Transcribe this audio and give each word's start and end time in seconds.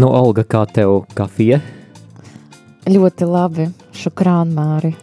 Nu, 0.00 0.08
Olga, 0.16 0.46
kā 0.48 0.62
tev 0.64 1.02
kafija? 1.12 1.58
Ļoti 2.88 3.26
labi. 3.28 3.66
Šukrāna 3.92 4.48
Māri. 4.54 4.94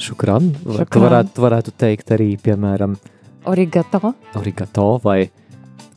Šukran? 0.00 0.50
Vai 0.60 0.84
Tu 0.84 1.00
varētu, 1.00 1.40
varētu 1.40 1.72
teikt 1.80 2.12
arī, 2.12 2.34
piemēram, 2.36 2.98
Origato 3.48 4.12
origato 4.36 5.00
vai 5.00 5.30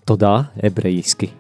todā 0.08 0.48
ebrejiski. 0.56 1.34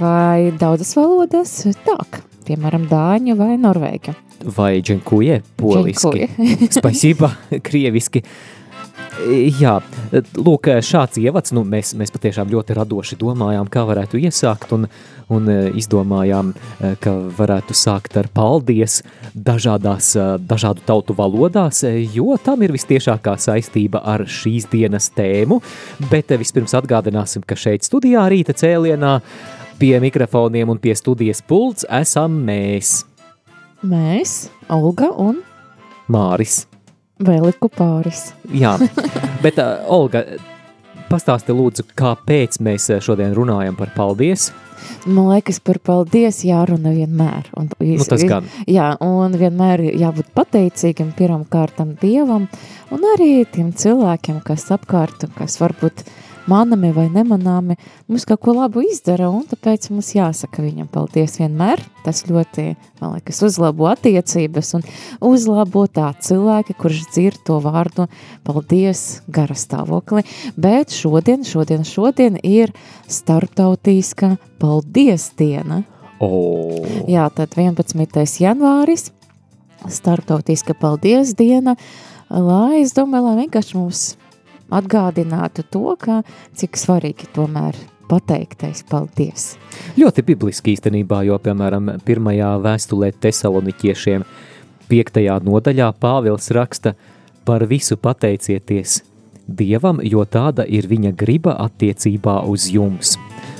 vai 0.00 0.52
daudzas 0.60 0.92
valodas 0.98 1.54
tāk. 1.86 2.20
Piemēram, 2.44 2.84
dāņu 2.92 3.38
vai 3.40 3.56
norvēģu. 3.56 4.14
Vai 4.58 4.82
dženkuje, 4.84 5.42
poliski. 5.56 6.28
Spasība, 6.76 7.32
krieviski. 7.64 8.24
Jā, 9.58 9.78
lūk, 10.36 10.68
šāds 10.84 11.16
ievads, 11.18 11.50
nu, 11.56 11.64
mēs, 11.64 11.94
mēs 11.98 12.12
patiešām 12.14 12.52
ļoti 12.52 12.76
radoši 12.76 13.16
domājām, 13.18 13.70
kā 13.72 13.82
varētu 13.88 14.20
iesākt, 14.20 14.76
un, 14.76 14.84
un 15.34 15.48
eh, 15.52 15.68
izdomājām, 15.78 16.52
eh, 16.54 16.94
ka 17.00 17.12
varētu 17.38 17.76
sākt 17.76 18.16
ar 18.20 18.30
paldies 18.34 19.02
dažādās, 19.34 20.14
eh, 20.16 20.30
dažādu 20.40 20.84
tautu 20.86 21.16
valodās, 21.18 21.82
jo 22.14 22.36
tam 22.42 22.62
ir 22.62 22.74
vistiešākā 22.76 23.36
saistība 23.40 24.02
ar 24.04 24.24
šīs 24.24 24.68
dienas 24.72 25.10
tēmu, 25.10 25.60
bet 26.10 26.32
vispirms 26.40 26.76
atgādināsim, 26.78 27.44
ka 27.46 27.58
šeit 27.58 27.86
studijā 27.86 28.24
rīta 28.30 28.56
cēlienā 28.56 29.20
pie 29.78 29.94
mikrofoniem 30.02 30.70
un 30.70 30.78
pie 30.78 30.96
studijas 30.98 31.42
pults 31.42 31.86
esam 31.88 32.40
mēs, 32.46 33.04
Mēs, 33.86 34.48
Olga 34.74 35.12
un 35.22 35.36
Māris. 36.10 36.64
Vēliku 37.22 37.68
pāris. 37.70 38.32
Jā, 38.50 38.72
bet 39.44 39.60
uh, 39.62 39.84
Olga, 39.94 40.24
pastāsti 41.06 41.54
lūdzu, 41.54 41.84
kāpēc 41.98 42.58
mēs 42.58 42.88
šodien 43.06 43.30
runājam 43.38 43.78
par 43.78 43.92
paldies? 43.94 44.48
Man 45.06 45.30
liekas, 45.32 45.60
par 45.64 45.80
paldies 45.84 46.42
jārunā 46.46 46.94
vienmēr. 46.96 47.50
Un, 47.58 47.70
Nu, 47.78 48.04
tas 48.08 48.24
gan. 48.28 48.46
Jā, 48.68 48.90
un 49.04 49.36
vienmēr 49.38 49.84
jābūt 49.98 50.32
pateicīgam 50.36 51.12
pirmam 51.16 51.44
kārtam 51.48 51.94
Dievam 52.00 52.48
un 52.94 53.06
arī 53.14 53.44
tiem 53.50 53.72
cilvēkiem, 53.76 54.40
kas 54.46 54.68
apkārt, 54.74 55.28
kas 55.38 55.58
varbūt 55.62 56.04
manami 56.48 56.90
vai 56.96 57.06
nemanāmi, 57.12 57.76
mums 58.08 58.24
kaut 58.28 58.40
ko 58.44 58.54
labu 58.56 58.82
izdara, 58.86 59.28
un 59.32 59.44
tāpēc 59.48 59.90
mums 59.92 60.10
jāsaka 60.16 60.64
viņam 60.64 60.88
paldies 60.92 61.38
vienmēr. 61.40 61.82
Tas 62.04 62.24
ļoti, 62.28 62.70
man 63.02 63.16
liekas, 63.18 63.42
uzlabo 63.44 63.88
attiecības 63.90 64.72
un 64.78 64.86
uzlabo 65.28 65.84
tā 65.92 66.10
cilvēka, 66.24 66.76
kurš 66.78 67.04
dzird 67.12 67.42
to 67.48 67.58
vārdu 67.64 68.08
paldies 68.48 69.20
gara 69.28 69.56
stāvokli. 69.58 70.24
Bet 70.56 70.94
šodien, 70.94 71.44
šodien, 71.48 71.84
šodien 71.88 72.40
ir 72.42 72.72
starptautiska 73.08 74.36
paldies 74.62 75.30
diena. 75.38 75.84
O, 76.18 76.82
Jā, 77.06 77.28
tad 77.30 77.54
11. 77.54 78.24
janvāris, 78.42 79.12
starptautiska 79.86 80.74
paldies 80.74 81.36
diena, 81.38 81.76
lai 82.28 82.82
es 82.82 82.96
domāju, 82.96 83.28
lai 83.28 83.44
vienkārši 83.44 83.78
mums 83.78 84.02
atgādinātu 84.70 85.64
to, 85.70 85.94
ka 86.00 86.22
cik 86.56 86.78
svarīgi 86.80 87.30
tomēr 87.36 87.76
pateiktais 88.08 88.84
paldies. 88.88 89.56
ļoti 89.98 90.24
bibliski 90.24 90.74
īstenībā, 90.76 91.22
jo, 91.28 91.38
piemēram, 91.38 91.98
pirmajā 92.04 92.54
vēstulē 92.64 93.12
tesaloniķiešiem 93.20 94.24
piektajā 94.88 95.38
nodaļā 95.44 95.92
Pāvils 96.00 96.50
raksta 96.56 96.94
par 97.44 97.66
visu 97.68 97.96
pateicieties 97.96 99.02
Dievam, 99.48 100.02
jo 100.04 100.24
tāda 100.28 100.66
ir 100.68 100.88
viņa 100.88 101.14
griba 101.16 101.56
attiecībā 101.64 102.42
uz 102.48 102.68
jums. 102.68 103.16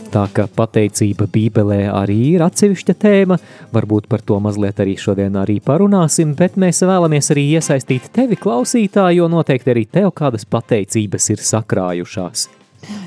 Tā 0.08 0.22
kā 0.32 0.46
pateicība 0.48 1.26
Bībelē 1.28 1.82
arī 1.92 2.16
ir 2.30 2.42
atsevišķa 2.46 2.94
tēma, 3.02 3.36
varbūt 3.74 4.06
par 4.08 4.22
to 4.24 4.38
mazliet 4.40 4.80
arī 4.80 4.94
šodien 4.96 5.36
arī 5.36 5.58
parunāsim, 5.64 6.32
bet 6.38 6.56
mēs 6.56 6.80
vēlamies 6.88 7.28
arī 7.34 7.44
iesaistīt 7.58 8.08
tevi 8.16 8.38
klausītāju, 8.40 9.20
jo 9.20 9.28
noteikti 9.28 9.74
arī 9.74 9.84
tev 9.84 10.14
kādas 10.16 10.48
pateicības 10.48 11.28
ir 11.34 11.44
sakrājušās. 11.50 12.46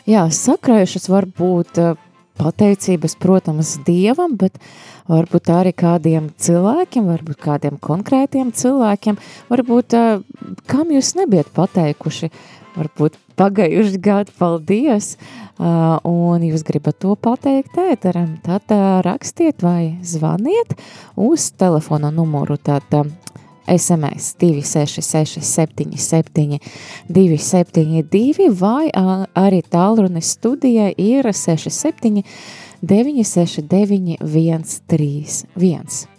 Jā, 0.06 0.28
sakrājušas 0.30 1.10
var 1.10 1.26
būt 1.26 1.82
eh, 1.82 1.98
pateicības, 2.38 3.18
protams, 3.22 3.74
Dievam, 3.88 4.38
bet 4.38 4.62
varbūt 5.10 5.50
arī 5.58 5.74
kādiem 5.74 6.30
cilvēkiem, 6.38 7.10
varbūt 7.10 7.42
kādiem 7.42 7.82
konkrētiem 7.82 8.54
cilvēkiem, 8.54 9.18
varbūt 9.50 9.98
eh, 9.98 10.10
kam 10.70 10.94
jūs 10.94 11.16
nebijat 11.18 11.50
pateikuši, 11.58 12.30
varbūt 12.76 13.18
pagājuši 13.40 14.00
gadu 14.04 14.34
paldies, 14.38 15.16
un 15.58 16.46
jūs 16.46 16.64
gribat 16.68 17.00
to 17.02 17.16
pateikt 17.20 17.78
ēteram, 17.82 18.38
tad 18.46 18.72
rakstiet 19.06 19.64
vai 19.66 19.98
zvaniet 20.06 20.76
uz 21.16 21.52
telefona 21.58 22.12
numuru, 22.14 22.58
tad 22.58 22.88
SMS 23.72 24.36
266 24.42 25.42
77 25.42 26.60
272 27.08 28.50
vai 28.60 28.90
arī 28.92 29.62
tālrunis 29.64 30.34
studija 30.36 30.90
ir 30.98 31.30
67 31.32 32.24
969 32.82 34.18
131. 34.20 36.11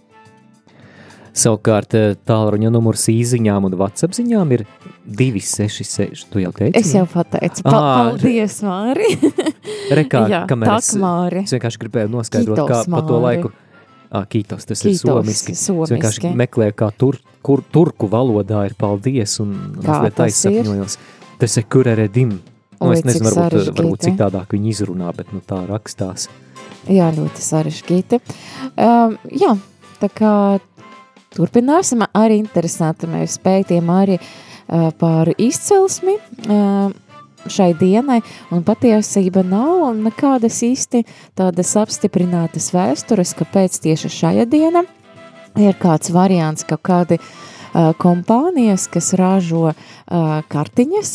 Savukārt 1.33 1.95
eh, 1.97 2.11
tālruņa 2.29 2.69
numurs 2.75 3.07
īsiņām 3.09 3.65
un 3.71 3.77
WhatsApp 3.81 4.13
ziņām 4.19 4.51
ir 4.59 4.67
266. 5.09 6.27
Tu 6.33 6.43
jau 6.45 6.53
teici? 6.57 6.77
Es 6.83 6.93
jau 6.93 7.07
pateicu, 7.09 7.65
pa, 7.65 7.73
paldies, 7.79 8.59
Māri. 8.67 9.09
Rekā, 9.99 10.27
Jā, 10.31 10.43
kamēr 10.51 10.75
tak, 10.75 10.85
es, 10.85 10.91
Māri. 11.01 11.43
es 11.47 11.55
vienkārši 11.57 11.81
gribēju 11.87 12.13
noskaidrot, 12.13 12.61
Kitos, 12.61 12.71
kā 12.71 12.81
pa 12.93 13.01
to 13.09 13.17
Māri. 13.17 13.25
laiku. 13.27 13.53
Ah, 14.13 14.27
kītos, 14.29 14.67
tas 14.69 14.83
ir 14.85 14.91
Kītos, 14.91 15.07
somiski. 15.09 15.55
Es 15.57 15.65
vienkārši 15.73 16.21
somiski. 16.21 16.37
meklēju, 16.43 16.75
kā 16.83 16.91
tur, 17.01 17.17
kur, 17.41 17.63
turku 17.73 18.11
valodā 18.13 18.67
ir 18.69 18.75
paldies 18.77 19.39
un 19.41 19.55
mazliet 19.79 20.19
tas 20.19 20.37
ir? 20.45 20.59
aizsapņojos. 20.59 20.99
Tas 21.41 21.57
ir 21.57 21.65
kureredim. 21.73 22.35
Nu, 22.83 22.91
es 22.93 23.05
nezinu, 23.07 23.31
varbūt, 23.31 23.39
sarežģīti. 23.55 23.77
varbūt 23.79 24.05
citādāk 24.09 24.53
viņi 24.53 24.73
izrunā, 24.75 25.09
bet 25.17 25.31
nu, 25.33 25.41
tā 25.47 25.63
rakstās. 25.69 26.27
Jā, 26.91 27.09
ļoti 27.15 27.41
sarežģīti. 27.47 28.19
Um, 28.75 29.15
jā, 29.31 29.55
tā 30.03 30.09
kā 30.13 30.33
turpināsim 31.37 32.05
arī 32.13 32.41
interesanti. 32.43 33.11
Mēs 33.11 33.39
pētījām 33.43 33.93
arī 33.93 34.19
uh, 34.19 34.91
par 34.99 35.33
izcelsmi 35.37 36.17
uh, 36.17 36.93
šai 37.51 37.73
dienai, 37.79 38.21
un 38.55 38.63
patiesība 38.67 39.43
nav 39.47 39.93
nekādas 39.99 40.61
īsti 40.67 41.05
tādas 41.39 41.75
apstiprinātas 41.81 42.71
vēstures, 42.75 43.35
kāpēc 43.39 43.81
tieši 43.83 44.13
šajā 44.21 44.47
dienā 44.51 44.85
ir 45.61 45.77
kāds 45.81 46.13
variants, 46.15 46.65
ka 46.69 46.79
kādi 46.81 47.19
uh, 47.19 47.93
kompānijas, 48.01 48.87
kas 48.93 49.13
ražo 49.19 49.73
uh, 49.73 49.75
kartiņas, 50.53 51.13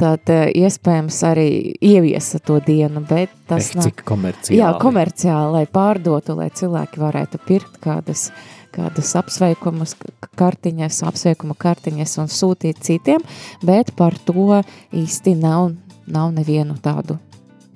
tad 0.00 0.32
uh, 0.32 0.46
iespējams 0.50 1.20
arī 1.28 1.48
ieviesa 1.84 2.40
to 2.42 2.58
dienu, 2.64 3.04
bet 3.06 3.32
tas 3.46 3.70
Tas 3.74 3.88
cik 3.88 4.04
komerciāli. 4.08 4.58
Jā, 4.60 4.72
komerciāli, 4.82 5.60
lai 5.60 5.64
pārdotu, 5.70 6.38
lai 6.40 6.50
cilvēki 6.54 7.02
varētu 7.02 7.42
pirkt 7.46 7.80
kādas, 7.84 8.30
kādas 8.76 9.14
apsveikumus, 9.18 9.96
kartiņas, 10.38 11.02
apsveikuma 11.08 11.56
kartiņas 11.58 12.18
un 12.22 12.32
sūtīt 12.32 12.82
citiem, 12.84 13.24
bet 13.64 13.94
par 13.96 14.16
to 14.28 14.62
īsti 14.94 15.36
nav, 15.40 15.72
nav 16.06 16.34
nevienu 16.36 16.76
tādu 16.82 17.18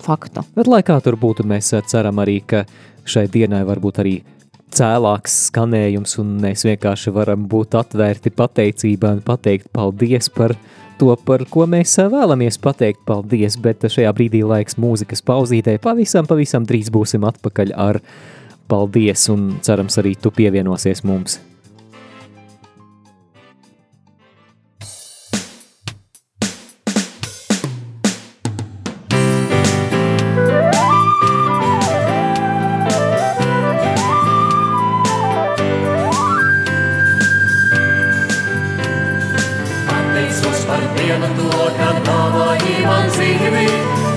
faktu. 0.01 0.43
Bet, 0.57 0.69
lai 0.69 0.81
kā 0.85 0.97
tur 1.03 1.17
būtu, 1.19 1.45
mēs 1.47 1.73
eh, 1.77 1.85
ceram 1.87 2.21
arī, 2.23 2.41
ka 2.45 2.65
šai 3.05 3.27
dienai 3.31 3.63
var 3.67 3.81
būt 3.83 4.01
arī 4.03 4.19
cēlāks 4.71 5.49
skanējums, 5.49 6.17
un 6.21 6.37
mēs 6.43 6.65
vienkārši 6.67 7.13
varam 7.15 7.47
būt 7.51 7.75
atvērti 7.79 8.31
pateicībā 8.33 9.17
un 9.17 9.25
pateikt 9.25 9.67
paldies 9.75 10.31
par 10.31 10.55
to, 10.99 11.11
par 11.25 11.45
ko 11.51 11.67
mēs 11.69 11.97
eh, 11.99 12.11
vēlamies 12.11 12.59
pateikt 12.61 13.03
paldies, 13.07 13.57
bet 13.61 13.87
šajā 13.89 14.11
brīdī 14.17 14.43
laiks 14.47 14.79
mūzikas 14.81 15.25
pauzītē 15.27 15.77
pavisam, 15.83 16.29
pavisam 16.29 16.67
drīz 16.67 16.91
būsim 16.93 17.25
atpakaļ 17.27 17.75
ar 17.89 18.01
paldies 18.71 19.27
un 19.33 19.47
cerams 19.65 19.99
arī 19.99 20.15
tu 20.15 20.31
pievienosies 20.31 21.03
mums. 21.03 21.39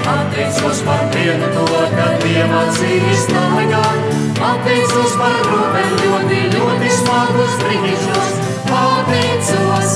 Pateicos 0.05 0.81
par 0.85 1.09
vienu 1.15 1.49
to, 1.57 1.65
kad 1.97 2.27
man 2.51 2.69
dzīvi. 2.77 4.24
Pateicos 4.45 5.15
par 5.17 5.37
rūpēm 5.41 5.93
ļoti, 6.03 6.39
ļoti 6.53 6.89
smagus 6.93 7.53
brīžus. 7.63 8.33
Pateicos 8.69 9.95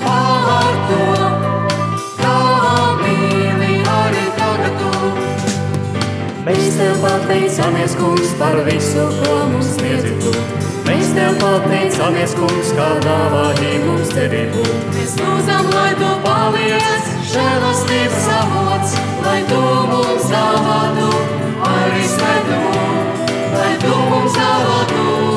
par 0.00 0.78
to, 0.88 1.00
kā 2.16 2.36
mīli 3.02 3.74
arī 3.92 4.22
tagad 4.38 4.78
tu. 4.80 5.10
Mēs 6.46 6.78
tev 6.78 6.96
pateicamies, 7.02 7.98
kungs, 8.00 8.32
par 8.40 8.56
visu, 8.70 9.04
ko 9.18 9.36
mums 9.52 9.74
sniedzi 9.74 10.14
tu. 10.22 10.32
Mēs 10.88 11.12
tev 11.18 11.36
pateicamies, 11.42 12.38
kungs, 12.40 12.72
kā 12.78 12.88
dāvāji 13.04 13.82
mums 13.84 14.14
cerību. 14.16 14.64
Mēs 14.96 15.18
lūdzam, 15.20 15.68
lai 15.76 15.92
tu 16.00 16.14
paliec, 16.24 17.12
žēlastības 17.34 18.32
avots, 18.38 18.96
lai 19.28 19.42
tu 19.52 19.60
mums 19.92 20.32
dāvātu 20.32 21.12
arī 21.68 22.08
svētumu, 22.16 23.07
tu 23.82 23.94
mums 24.10 24.38
dāvātu 24.38 24.98
arī 25.04 25.27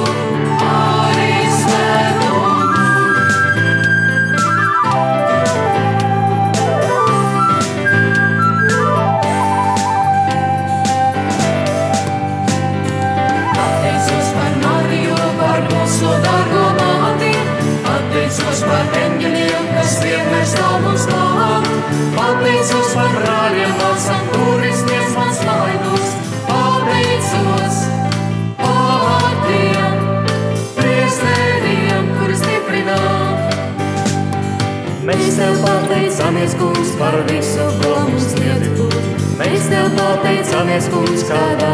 pateicamies, 40.82 40.90
kungs, 40.90 41.71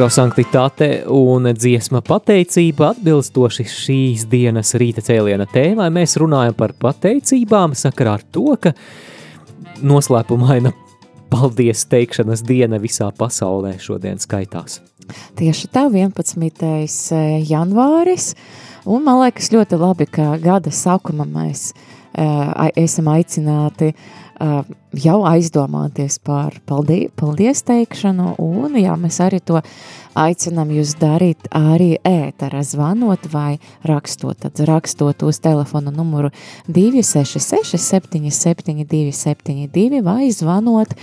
Prosanktitāte 0.00 0.86
un 1.12 1.50
dziesma 1.52 2.00
pateicība 2.00 2.86
atbilstoši 2.94 3.66
šīs 3.68 4.22
dienas 4.32 4.70
rīta 4.80 5.02
cēliena 5.04 5.44
tēmai. 5.52 5.90
Mēs 5.92 6.16
runājam 6.22 6.54
par 6.56 6.72
pateicībām 6.80 7.74
sakarā 7.76 8.14
ar 8.16 8.24
to, 8.32 8.46
ka 8.56 8.72
noslēpumaina 9.84 10.72
paldies 11.28 11.84
teikšanas 11.92 12.40
diena 12.48 12.80
visā 12.80 13.10
pasaulē 13.12 13.74
šodien 13.76 14.16
skaitās. 14.24 14.78
Tieši 15.36 15.68
tā, 15.68 15.84
11. 15.92 16.80
janvāris, 17.50 18.30
un 18.88 19.04
man 19.04 19.20
liekas 19.26 19.52
ļoti 19.52 19.82
labi, 19.84 20.08
ka 20.08 20.30
gada 20.40 20.72
sākumā 20.72 21.28
mēs 21.28 21.74
uh, 21.74 22.70
esam 22.72 23.12
aicināti 23.12 23.92
uh, 23.92 24.29
jau 24.40 25.16
aizdomāties 25.28 26.18
par 26.24 26.56
paldi, 26.66 27.08
paldies 27.16 27.60
teikšanu, 27.68 28.34
un 28.40 28.78
jā, 28.80 28.94
mēs 28.96 29.20
arī 29.20 29.40
to 29.44 29.60
aicinām 30.18 30.72
jūs 30.74 30.94
darīt 31.00 31.50
arī 31.54 31.92
ētera, 32.06 32.62
zvanot 32.64 33.28
vai 33.32 33.58
rakstot, 33.86 34.40
tad 34.40 34.62
rakstot 34.68 35.22
uz 35.28 35.40
telefona 35.44 35.92
numuru 35.94 36.32
266 36.68 37.76
77 37.76 38.86
272 38.88 40.00
vai 40.06 40.30
zvanot 40.32 40.96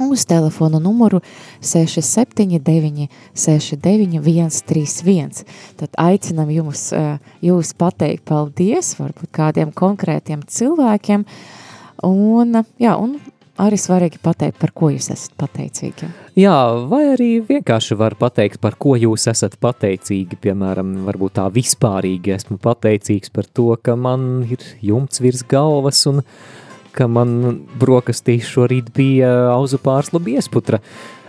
uz 0.00 0.24
telefona 0.28 0.78
numuru 0.78 1.20
679 1.60 3.08
69 3.34 4.20
131. 4.50 5.44
Tad 5.76 5.96
aicinam 5.98 6.50
jums, 6.50 6.90
jūs 7.42 7.74
pateikt 7.78 8.24
paldies 8.28 8.94
varbūt 9.00 9.32
kādiem 9.32 9.72
konkrētiem 9.76 10.44
cilvēkiem, 10.48 11.26
un, 12.06 12.62
jā, 12.82 12.96
un 12.98 13.16
arī 13.60 13.78
svarīgi 13.78 14.20
pateikt, 14.22 14.58
par 14.60 14.72
ko 14.74 14.90
jūs 14.92 15.10
esat 15.12 15.34
pateicīgi. 15.40 16.08
Jā, 16.40 16.54
vai 16.88 17.02
arī 17.12 17.28
vienkārši 17.44 17.96
var 18.00 18.16
pateikt, 18.20 18.60
par 18.62 18.78
ko 18.80 18.96
jūs 18.96 19.28
esat 19.30 19.58
pateicīgi. 19.62 20.38
Piemēram, 20.42 21.02
varbūt 21.06 21.36
tā 21.38 21.46
vispārīgi 21.52 22.34
esmu 22.36 22.58
pateicīgs 22.62 23.32
par 23.34 23.48
to, 23.52 23.72
ka 23.82 23.96
man 23.96 24.46
ir 24.48 24.64
jumts 24.80 25.22
virs 25.22 25.44
galvas 25.48 26.04
un 26.10 26.22
ka 26.92 27.08
man 27.08 27.62
brokastīs 27.80 28.48
šorīt 28.48 28.92
bija 28.96 29.30
auzu 29.52 29.80
pārsla 29.80 30.20
biesputra. 30.22 30.82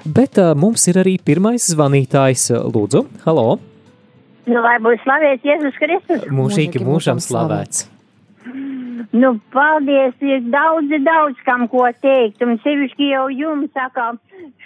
Bet 0.04 0.40
uh, 0.42 0.52
mums 0.60 0.84
ir 0.92 1.00
arī 1.00 1.16
pirmais 1.24 1.70
zvanītājs. 1.72 2.50
Lūdzu, 2.74 3.06
halo! 3.24 3.60
Nu, 4.44 4.60
lai 4.60 4.76
būtu 4.84 5.00
slavēts 5.06 5.48
Jēzus 5.48 5.80
Kristus. 5.80 6.28
Mūžīgi 6.36 6.84
mūžam 6.84 7.22
slavēts. 7.24 7.86
Nu, 9.14 9.30
paldies, 9.54 10.16
ir 10.22 10.42
daudz, 10.52 10.92
daudz 11.06 11.40
kam 11.46 11.68
ko 11.72 11.86
teikt, 12.02 12.42
un 12.44 12.58
sevišķi 12.64 13.12
jau 13.14 13.28
jums 13.32 13.72
sakā 13.76 14.10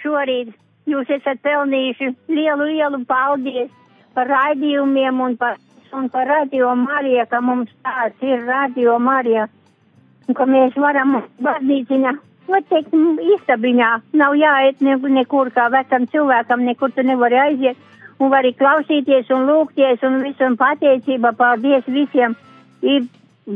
šorīt 0.02 0.54
jūs 0.88 1.10
esat 1.18 1.40
pelnījuši 1.44 2.12
lielu, 2.32 2.68
lielu 2.72 3.02
paldies 3.08 3.70
par 4.16 4.30
raidījumiem 4.32 5.20
un 5.20 5.36
par, 5.40 5.58
un 5.94 6.08
par 6.12 6.26
radio 6.26 6.72
Mariju, 6.78 7.26
ka 7.30 7.40
mums 7.44 7.70
tāds 7.84 8.24
ir 8.24 8.46
radio 8.48 8.98
Marija, 8.98 9.46
un 10.28 10.38
ka 10.38 10.46
mēs 10.48 10.78
varam 10.80 11.20
baznīciņā, 11.44 12.14
var 12.48 12.64
teikt, 12.72 12.96
istabiņā, 13.36 13.90
nav 14.22 14.34
jāiet 14.40 14.82
ne, 14.84 14.96
nekur 15.20 15.52
kā 15.54 15.68
vecam 15.72 16.08
cilvēkam, 16.10 16.64
nekur 16.66 16.92
tu 16.96 17.04
nevari 17.04 17.38
aiziet, 17.44 17.86
un 18.18 18.32
vari 18.32 18.54
klausīties 18.58 19.30
un 19.34 19.46
lūgties 19.46 20.02
un 20.08 20.22
visam 20.24 20.56
pateicība, 20.58 21.34
paldies 21.38 21.86
visiem. 21.86 22.34
Ir 22.82 23.06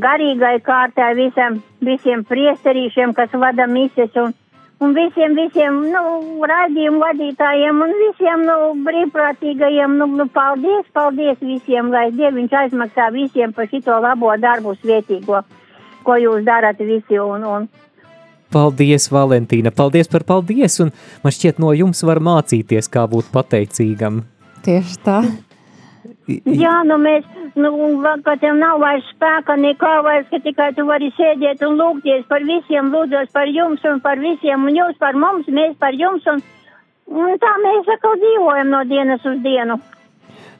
garīgai 0.00 0.58
kārtai 0.64 1.12
visam, 1.18 1.60
visiem 1.84 2.24
priesterīšiem, 2.24 3.12
kas 3.16 3.34
vada 3.36 3.66
mises 3.68 4.14
un, 4.16 4.32
un 4.80 4.94
visiem, 4.96 5.36
visiem, 5.36 5.82
nu, 5.92 6.02
raidījumu 6.48 7.02
vadītājiem 7.02 7.82
un 7.84 7.92
visiem, 8.00 8.46
nu, 8.48 8.56
brīvprātīgajiem, 8.86 9.98
nu, 10.00 10.08
nu, 10.16 10.28
paldies, 10.32 10.88
paldies 10.96 11.38
visiem, 11.40 11.92
lai 11.92 12.08
Dieviņš 12.16 12.58
aizmaksā 12.64 13.10
visiem 13.12 13.52
par 13.52 13.68
šito 13.68 14.00
labo 14.00 14.32
darbu 14.40 14.74
svētīgo, 14.80 15.44
ko 16.02 16.18
jūs 16.18 16.44
darat 16.48 16.80
visi 16.80 17.20
un, 17.20 17.46
un 17.46 17.70
Paldies, 18.52 19.06
Valentīna! 19.08 19.70
Paldies 19.72 20.10
par 20.12 20.26
paldies! 20.28 20.74
Un 20.84 20.90
man 21.22 21.32
šķiet, 21.32 21.56
no 21.62 21.70
jums 21.72 22.04
var 22.04 22.20
mācīties, 22.20 22.90
kā 22.92 23.06
būt 23.08 23.30
pateicīgam. 23.32 24.26
Tieši 24.66 24.98
tā. 25.06 25.22
Jā, 26.30 26.74
nu 26.86 26.98
mēs, 27.02 27.24
nu, 27.58 27.70
ka 28.22 28.36
tev 28.38 28.54
nav 28.58 28.78
vairs 28.82 29.06
spēka 29.10 29.56
nekā 29.58 29.94
vairs, 30.06 30.28
ka 30.30 30.38
tikai 30.44 30.70
tu 30.76 30.86
vari 30.86 31.10
sēdēt 31.16 31.64
un 31.66 31.80
lūgties 31.80 32.28
par 32.30 32.44
visiem, 32.46 32.92
lūdzos 32.94 33.32
par 33.34 33.50
jums 33.50 33.82
un 33.90 33.98
par 34.04 34.22
visiem, 34.22 34.68
un 34.68 34.76
jūs 34.76 35.00
par 35.02 35.18
mums, 35.18 35.48
mēs 35.50 35.74
par 35.82 35.96
jums, 35.98 36.26
un, 36.30 36.44
un 37.10 37.42
tā 37.42 37.56
mēs 37.64 37.90
atkal 37.96 38.14
dzīvojam 38.22 38.70
no 38.70 38.84
dienas 38.86 39.26
uz 39.26 39.42
dienu. 39.42 39.80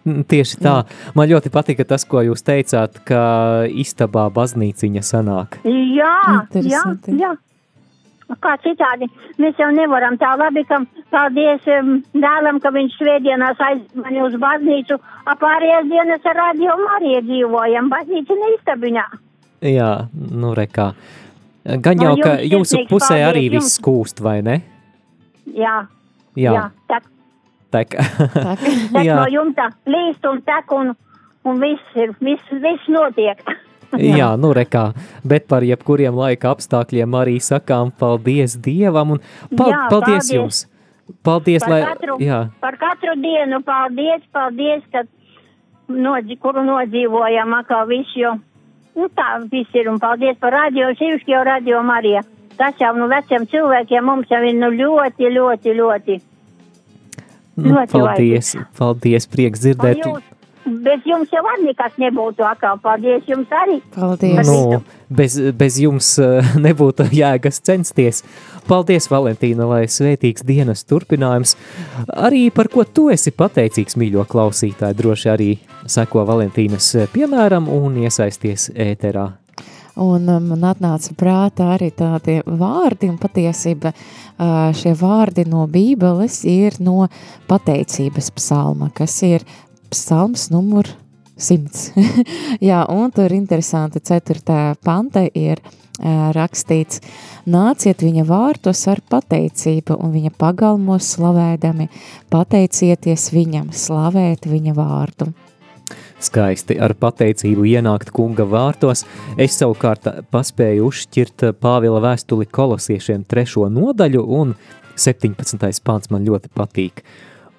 Tieši 0.02 0.59
tā. 0.59 0.75
Man 1.14 1.31
ļoti 1.31 1.52
patika 1.54 1.87
tas, 1.87 2.02
ko 2.11 2.25
jūs 2.26 2.42
teicāt, 2.42 2.99
ka 3.07 3.23
istabā 3.71 4.26
baznīciņa 4.35 5.02
sanāk. 5.07 5.61
Jā, 5.62 6.16
jā, 6.26 6.40
Interesanti. 6.42 7.14
jā. 7.23 7.37
Kā 8.41 8.55
citādi. 8.65 9.09
Mēs 9.43 9.59
jau 9.61 9.69
nevaram 9.75 10.17
tā 10.21 10.33
labi, 10.39 10.65
ka 10.69 10.79
paldies 11.12 11.67
um, 11.79 11.99
dēlam, 12.15 12.61
ka 12.62 12.71
viņš 12.75 12.97
svētdienās 13.01 13.61
aizmani 13.61 14.23
uz 14.25 14.37
baznīcu, 14.41 14.99
a 15.27 15.37
pārējās 15.41 15.89
dienas 15.91 16.25
ar 16.33 16.39
radio 16.41 16.77
Mariju 16.81 17.23
dzīvojam, 17.29 17.91
baznīca 17.93 18.39
neistabiņā. 18.45 19.07
Jā, 19.73 19.91
nu 20.43 20.55
rekā. 20.59 20.93
Gan 21.62 22.01
jau, 22.03 22.17
Nu, 22.17 22.23
ka 22.25 22.39
jums 22.43 22.73
jūsu 22.75 22.89
pusē 22.91 23.15
paldies 23.21 23.29
arī 23.29 23.43
jums. 23.47 23.55
viss 23.69 23.79
kūst, 23.85 24.23
vai 24.25 24.41
ne? 24.43 24.57
Jā, 25.47 25.87
Jā, 26.35 26.53
jā. 26.57 26.62
tak, 26.89 27.05
tek. 27.71 27.95
tak 28.93 29.05
Jā. 29.05 29.17
no 29.21 29.27
jumta 29.31 29.69
līst 29.87 30.25
un 30.27 30.41
tek 30.43 30.73
un, 30.73 30.95
un 31.45 31.61
viss 31.62 31.95
ir, 31.95 32.15
viss, 32.21 32.43
viss 32.65 32.89
notiek. 32.89 33.39
Jā, 34.21 34.33
nu 34.41 34.53
rekā, 34.57 34.91
bet 35.25 35.49
par 35.51 35.65
jebkuriem 35.67 36.17
laika 36.17 36.53
apstākļiem 36.55 37.17
arī 37.19 37.39
sakām 37.43 37.93
paldies 37.99 38.57
Dievam 38.57 39.17
un 39.17 39.25
pal 39.57 39.73
Jā, 39.75 39.87
paldies 39.91 40.29
paldies. 40.29 40.37
jums. 40.37 40.67
Paldies, 41.27 41.61
Par 41.65 41.71
lai, 41.73 41.81
katru, 41.85 42.15
jā, 42.23 42.39
par 42.63 42.77
katru 42.81 43.13
dienu 43.21 43.59
paldies, 43.67 44.23
paldies, 44.33 44.85
ka 44.95 45.03
nodzi, 45.93 46.39
kuru 46.41 46.63
nodzīvojam, 46.65 47.53
kā 47.69 47.83
viss, 47.91 48.15
jo 48.17 48.37
nu, 48.97 49.09
tā 49.13 49.27
viss 49.51 49.77
ir. 49.77 49.91
Un 49.93 49.99
paldies 50.01 50.39
par 50.41 50.55
radio, 50.57 50.93
sevišķi 50.97 51.35
jau 51.35 51.43
radio 51.47 51.83
Marija. 51.85 52.23
Tas 52.57 52.79
jau 52.81 52.93
nu 52.97 53.09
veciem 53.11 53.47
cilvēkiem 53.49 54.05
mums 54.07 54.31
jau 54.31 54.41
ir 54.47 54.57
nu 54.57 54.71
ļoti, 54.73 55.31
ļoti, 55.37 55.75
ļoti. 55.81 56.19
nu, 57.57 57.75
ļoti 57.75 57.93
paldies, 57.93 58.55
paldies, 58.79 59.29
prieks 59.29 59.65
dzirdēt. 59.65 60.05
jūs, 60.05 60.23
bez 60.66 61.07
jums 61.07 61.33
jau 61.33 61.42
arī 61.54 61.69
nekas 61.71 61.99
nebūtu 62.00 62.45
atkal. 62.47 62.78
Paldies 62.83 63.26
jums 63.28 63.50
arī. 63.62 63.78
Paldies! 63.95 64.47
Nu, 64.47 64.83
bez, 65.11 65.37
bez 65.59 65.78
jums 65.83 66.14
eh, 66.23 66.54
nebūtu 66.66 67.09
jēgas 67.12 67.62
censties. 67.64 68.23
Paldies, 68.69 69.09
Valentīna, 69.11 69.66
lai 69.69 69.83
svētīgs 69.90 70.47
dienas 70.47 70.87
turpinājums. 70.88 71.57
Arī 72.14 72.47
par 72.54 72.71
ko 72.73 72.87
tu 72.87 73.09
esi 73.12 73.35
pateicīgs, 73.35 73.99
mīļo 73.99 74.26
klausītāji, 74.31 74.99
droši 74.99 75.31
arī 75.35 75.52
seko 75.90 76.26
Valentīnas 76.28 76.95
eh, 76.97 77.09
piemēram 77.12 77.71
un 77.73 78.02
iesaisties 78.07 78.71
ēterā. 78.73 79.31
Un 80.00 80.25
um, 80.25 80.45
man 80.49 80.62
atnāca 80.64 81.12
prātā 81.21 81.75
arī 81.75 81.90
tādi 81.92 82.38
vārdi, 82.47 83.11
un 83.12 83.19
patiesība 83.21 83.90
uh, 83.92 84.71
šie 84.73 84.95
vārdi 84.97 85.45
no 85.45 85.66
Bībeles 85.69 86.38
ir 86.49 86.78
no 86.81 87.11
pateicības 87.50 88.31
psalma, 88.38 88.88
kas 88.97 89.19
ir 89.28 89.45
psalms 89.93 90.49
numur 90.53 90.89
100. 91.37 91.93
Jā, 92.69 92.83
un 92.93 93.13
tur 93.15 93.33
interesanti 93.35 94.01
4. 94.01 94.77
panta 94.85 95.25
ir 95.35 95.61
uh, 95.63 96.31
rakstīts, 96.35 97.03
nāciet 97.47 98.05
viņa 98.05 98.25
vārtos 98.29 98.85
ar 98.91 99.03
pateicību 99.11 99.99
un 99.99 100.13
viņa 100.15 100.35
pagalmos 100.39 101.15
slavēdami, 101.17 101.89
pateicieties 102.33 103.31
viņam, 103.35 103.73
slavēt 103.73 104.49
viņa 104.51 104.77
vārdu. 104.77 105.33
Skaisti 106.23 106.77
ar 106.79 106.95
pateicību 106.95 107.65
ienākt 107.67 108.13
kunga 108.15 108.47
vārtos. 108.47 109.03
Es 109.41 109.57
savukārt 109.59 110.07
paspēju 110.31 110.87
uzšķirt 110.87 111.49
Pāvila 111.59 111.99
vēstuli 112.05 112.47
kolosiešiem 112.47 113.25
trešo 113.27 113.67
nodaļu 113.73 114.23
un 114.39 114.55
17. 114.95 115.83
pāns 115.83 116.13
man 116.15 116.29
ļoti 116.29 116.53
patīk. 116.55 117.03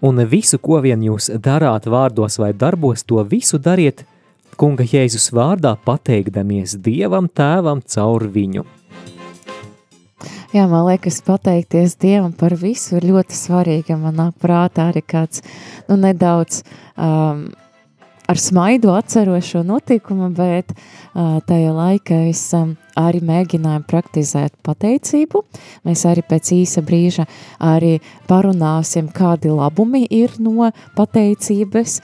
Un 0.04 0.20
visu, 0.28 0.60
ko 0.60 0.82
vien 0.84 1.00
jūs 1.00 1.30
darāt 1.40 1.88
vārdos 1.88 2.36
vai 2.42 2.52
darbos, 2.52 3.06
to 3.08 3.24
visu 3.24 3.56
dariet 3.56 4.04
kunga 4.60 4.84
Jēzus 4.84 5.30
vārdā, 5.34 5.78
pateikdamies 5.86 6.76
Dievam 6.84 7.30
tēvam 7.32 7.82
caur 7.88 8.28
viņu. 8.28 8.66
Jā, 10.54 10.68
man 10.70 10.84
liekas, 10.86 11.22
pateikties 11.26 11.96
Dievam 12.04 12.34
par 12.38 12.54
visu 12.60 13.00
ir 13.00 13.08
ļoti 13.10 13.38
svarīgi. 13.38 13.96
Man 13.98 14.20
nāk 14.20 14.36
prātā 14.44 14.92
arī 14.92 15.02
kāds 15.02 15.42
nu, 15.88 15.98
nedaudz 15.98 16.62
um, 16.94 17.48
ar 18.34 18.40
smaidu 18.42 18.90
atceros 18.98 19.46
šo 19.46 19.62
notikumu, 19.68 20.32
bet 20.34 20.72
uh, 20.74 21.38
tajā 21.46 21.74
laikā 21.76 22.18
es 22.32 22.42
um, 22.58 22.72
arī 22.98 23.22
mēģināju 23.26 23.84
praktizēt 23.90 24.56
pateicību. 24.66 25.44
Mēs 25.86 26.06
arī 26.10 26.24
pēc 26.26 26.50
īsa 26.56 26.82
brīža 26.86 27.28
arī 27.62 28.00
parunāsim, 28.30 29.12
kādi 29.14 29.54
labumi 29.54 30.08
ir 30.10 30.34
no 30.42 30.72
pateicības, 30.98 32.00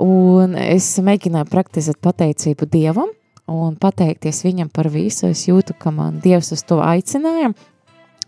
un 0.00 0.56
es 0.56 0.88
mēģināju 1.04 1.50
praktizēt 1.52 2.00
pateicību 2.04 2.70
Dievam 2.72 3.12
un 3.52 3.76
pateikties 3.76 4.40
viņam 4.46 4.72
par 4.72 4.88
visu. 4.88 5.28
Es 5.28 5.44
jūtu, 5.50 5.76
ka 5.76 5.92
man 5.92 6.22
Dievs 6.24 6.54
uz 6.56 6.64
to 6.64 6.80
aicināja, 6.80 7.52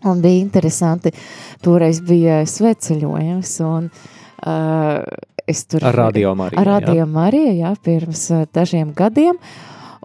Un 0.05 0.19
bija 0.21 0.37
interesanti, 0.43 1.09
toreiz 1.65 2.03
bija 2.05 2.43
sveceļojums, 2.45 3.53
un 3.65 3.87
uh, 3.89 5.01
es 5.47 5.63
tur... 5.65 5.83
Ar 5.87 5.95
Radio 5.95 6.35
Mariju, 6.35 6.59
Ar 6.59 6.67
jā. 6.67 6.75
Radio 6.81 7.07
Mariju, 7.09 7.55
jā, 7.61 7.71
pirms 7.83 8.27
dažiem 8.55 8.91
gadiem, 8.97 9.39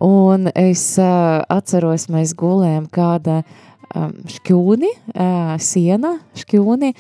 un 0.02 0.48
es 0.54 0.84
uh, 1.02 1.42
atceros, 1.50 2.08
mēs 2.12 2.36
gulējam 2.38 2.86
kāda 2.92 3.42
um, 3.42 4.14
šķūni, 4.30 4.92
uh, 5.12 5.54
siena 5.62 6.16
šķūni, 6.38 6.92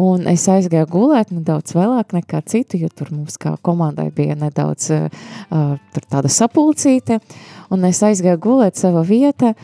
un 0.00 0.26
es 0.30 0.46
aizgāju 0.48 0.88
gulēt 0.94 1.34
nedaudz 1.34 1.74
vēlāk 1.76 2.14
nekā 2.16 2.40
citu, 2.48 2.80
jo 2.80 2.88
tur 2.88 3.12
mums 3.12 3.36
kā 3.40 3.56
komandai 3.66 4.08
bija 4.14 4.38
nedaudz 4.38 4.88
uh, 4.94 5.76
tāda 6.06 6.30
sapulcīte, 6.32 7.20
un 7.74 7.90
es 7.90 8.02
aizgāju 8.06 8.40
gulēt 8.46 8.80
sava 8.80 9.04
vieta, 9.06 9.56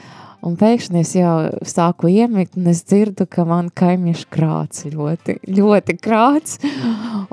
Un 0.46 0.54
pēkšņi 0.58 1.00
es 1.00 1.12
jau 1.16 1.34
sāku 1.66 2.10
iemigt, 2.12 2.54
un 2.58 2.68
es 2.70 2.84
dzirdu, 2.86 3.26
ka 3.30 3.42
man 3.48 3.72
kaimiņš 3.74 4.24
krāts 4.30 4.84
ļoti, 4.86 5.38
ļoti 5.50 5.96
krāts. 5.98 6.58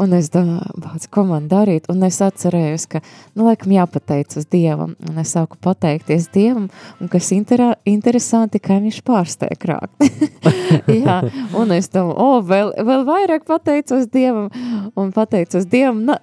Un 0.02 0.16
es 0.18 0.32
domāju, 0.34 1.06
ko 1.14 1.26
man 1.30 1.46
darīt? 1.52 1.86
Un 1.94 2.02
es 2.08 2.18
atcerējos, 2.26 2.88
ka, 2.92 3.02
nu, 3.38 3.46
laikam 3.46 3.76
jāpateicas 3.76 4.50
Dievam. 4.52 4.96
Un 5.06 5.22
es 5.22 5.36
sāku 5.38 5.60
pateikties 5.62 6.28
Dievam, 6.34 6.68
un 7.00 7.12
kas 7.12 7.30
interā, 7.36 7.74
interesanti, 7.86 8.62
kaimiņš 8.64 9.02
pārstāja 9.06 9.60
krākt. 9.62 10.10
Jā, 11.06 11.22
un 11.56 11.76
es 11.78 11.92
domāju, 11.94 12.18
o, 12.18 12.42
vēl, 12.46 12.74
vēl 12.90 13.06
vairāk 13.08 13.46
pateicos 13.48 14.10
Dievam, 14.12 14.50
un 14.98 15.14
pateicos 15.16 15.70
Dievam, 15.70 16.02
na, 16.10 16.20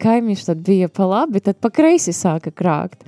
kaimiņš 0.00 0.44
tad 0.48 0.62
bija 0.66 0.88
pa 0.92 1.08
labi, 1.08 1.42
tad 1.44 1.58
pa 1.62 1.70
kreisi 1.74 2.14
sāka 2.16 2.52
krākt. 2.54 3.04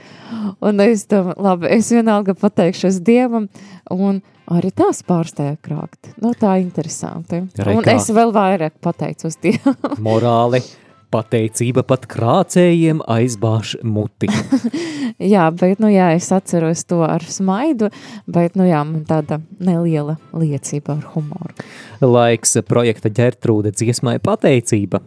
Un 0.65 0.83
es 0.85 1.07
domāju, 1.11 1.39
labi, 1.43 1.71
es 1.77 1.91
vienalga 1.93 2.35
pateikšos 2.39 3.01
Dievam, 3.07 3.49
un 3.91 4.21
arī 4.51 4.73
tās 4.75 5.03
pārstāja 5.07 5.57
krākt. 5.63 6.13
Nu, 6.21 6.35
tā 6.39 6.59
interesanti. 6.63 7.45
Rekā. 7.57 7.79
Un 7.79 7.91
es 7.95 8.11
vēl 8.15 8.35
vairāk 8.35 8.79
pateicos 8.83 9.39
Dievam. 9.43 9.79
Morāli, 10.07 10.63
pateicība 11.11 11.85
pat 11.87 12.07
krācējiem 12.11 13.03
aizbāž 13.11 13.77
muti. 13.83 14.31
jā, 15.35 15.47
bet, 15.55 15.83
nu 15.83 15.91
jā, 15.93 16.13
es 16.17 16.31
atceros 16.35 16.85
to 16.89 17.03
ar 17.07 17.25
smaidu, 17.27 17.91
bet, 18.31 18.59
nu 18.59 18.69
jā, 18.69 18.83
man 18.87 19.05
tāda 19.09 19.41
neliela 19.59 20.19
liecība 20.33 20.99
ar 20.99 21.07
humoru. 21.15 21.71
Laiks 22.05 22.59
projekta 22.69 23.13
ģertrūde 23.13 23.75
dziesmai 23.77 24.19
pateicība. 24.23 25.03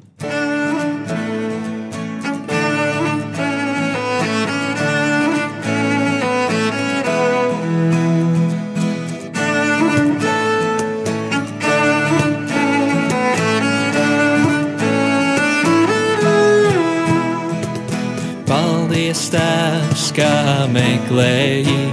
Paldies, 19.14 19.30
Tēvs, 19.30 20.08
kā 20.18 20.66
meklēji 20.74 21.86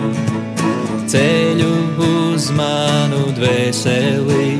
ceļu 1.05 2.01
uz 2.01 2.49
manu 2.57 3.29
dvēseli. 3.37 4.57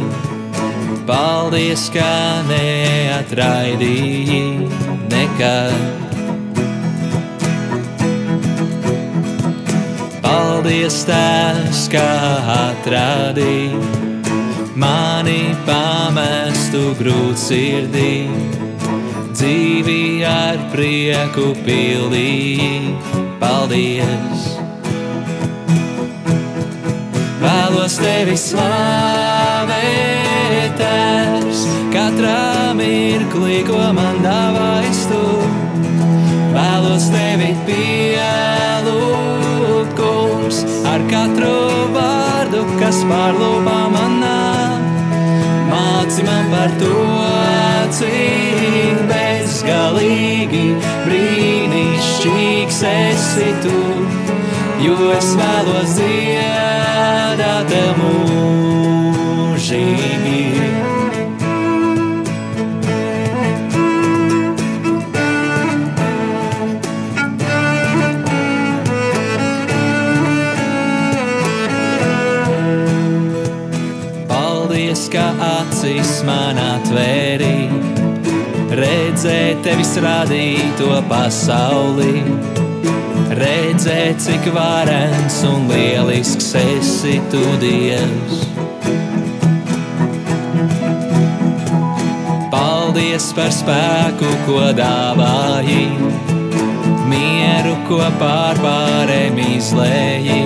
Paldies, 1.09 1.89
kā 1.95 2.45
neatraidīji 2.51 4.69
nekad. 5.09 5.73
Paldies, 10.21 11.01
Tēvs, 11.09 11.89
kā 11.97 12.13
atrādīji 12.59 13.81
mani 14.77 15.57
pamestu 15.65 16.93
grūtsirdī 17.01 18.70
dzīvi 19.51 20.23
ar 20.27 20.61
prieku 20.71 21.51
pildīji. 21.67 22.95
Paldies! 23.41 24.45
Vēlos 27.41 27.97
tevi 27.99 28.37
slavēt, 28.39 29.73
Tēvs, 30.79 31.65
katrā 31.91 32.71
mirklī, 32.79 33.67
ko 33.67 33.81
man 33.97 34.23
dāvājas 34.23 35.03
tu. 35.11 35.25
Vēlos 36.55 37.11
tevi 37.11 37.51
pielūgt, 37.67 38.31
kungs, 39.99 40.59
ar 40.87 41.01
katru 41.11 41.59
vārdu, 41.97 42.61
kas 42.79 42.99
pārlūpām 43.11 43.91
par 46.51 46.71
to, 46.79 46.91
bezgalīgi 48.01 48.50
brīnišķīgs 51.07 52.81
esi 52.91 53.51
tu, 53.65 53.79
jo 54.85 54.97
es 55.17 55.29
vēlos 55.41 55.91
dziedāt 55.99 57.71
mūžīgi. 58.01 58.51
Paldies, 74.31 75.03
ka 75.13 75.27
acis 75.45 76.23
man 76.27 76.59
atvēri, 76.61 77.80
redzēt 78.81 79.61
tevis 79.65 79.93
radīto 80.01 80.95
pasauli. 81.11 82.23
Redzēt, 83.41 84.19
cik 84.25 84.49
varens 84.55 85.41
un 85.47 85.69
lielisks 85.71 86.51
esi 86.59 87.19
tu 87.33 87.43
Dievs. 87.63 88.47
Paldies 92.51 93.31
par 93.37 93.53
spēku, 93.55 94.31
ko 94.49 94.63
dāvāji, 94.75 95.85
mieru, 97.11 97.77
ko 97.87 98.03
pārpārēm 98.23 99.39
izlēji. 99.45 100.43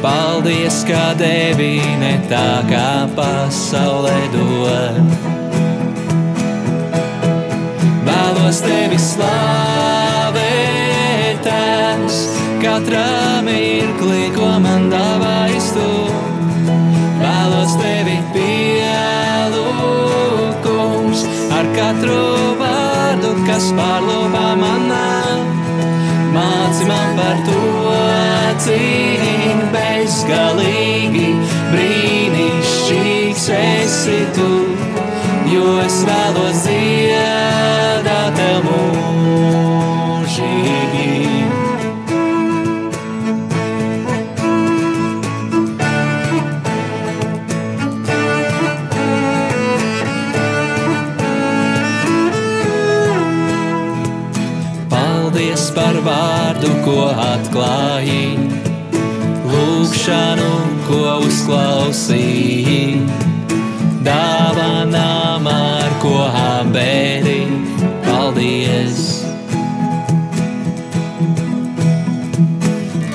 Paldies, 0.00 0.84
ka 0.88 1.10
devi 1.20 1.74
ne 2.00 2.14
tā 2.30 2.62
kā 2.70 2.88
pasaulē 3.18 4.16
dod. 4.32 5.37
Vēlos 8.48 8.64
tevi 8.64 8.96
slavēt, 8.96 10.40
tās 11.44 12.32
katrā 12.62 13.44
mirklī, 13.44 14.32
ko 14.32 14.46
man 14.64 14.88
dāvājas 14.88 15.68
tu. 15.74 15.88
Vēlos 17.20 17.76
tevi 17.76 18.16
pielūkums 18.32 18.88
ar 21.58 21.68
katru 21.76 22.56
vārdu, 22.62 23.34
kas 23.50 23.68
pārlūpā 23.76 24.56
manā. 24.62 25.12
Māci 26.32 26.88
man 26.88 27.20
par 27.20 27.36
to, 27.50 27.68
cik 28.64 29.60
bezgalīgi 29.76 31.36
brīnišķīgs 31.74 33.44
esi 33.60 34.24
tu, 34.40 34.50
jo 35.52 35.68
es 35.84 36.00
vēlos 36.08 36.64
dziedāt 36.64 37.97
ko 56.88 57.08
atklāji, 57.12 58.38
lūgšanu, 59.50 60.52
ko 60.86 61.00
uzklausīji, 61.26 63.02
dāvanām, 64.06 65.48
ar 65.52 65.96
ko 66.00 66.14
apbēri. 66.30 67.42
Paldies! 68.06 69.02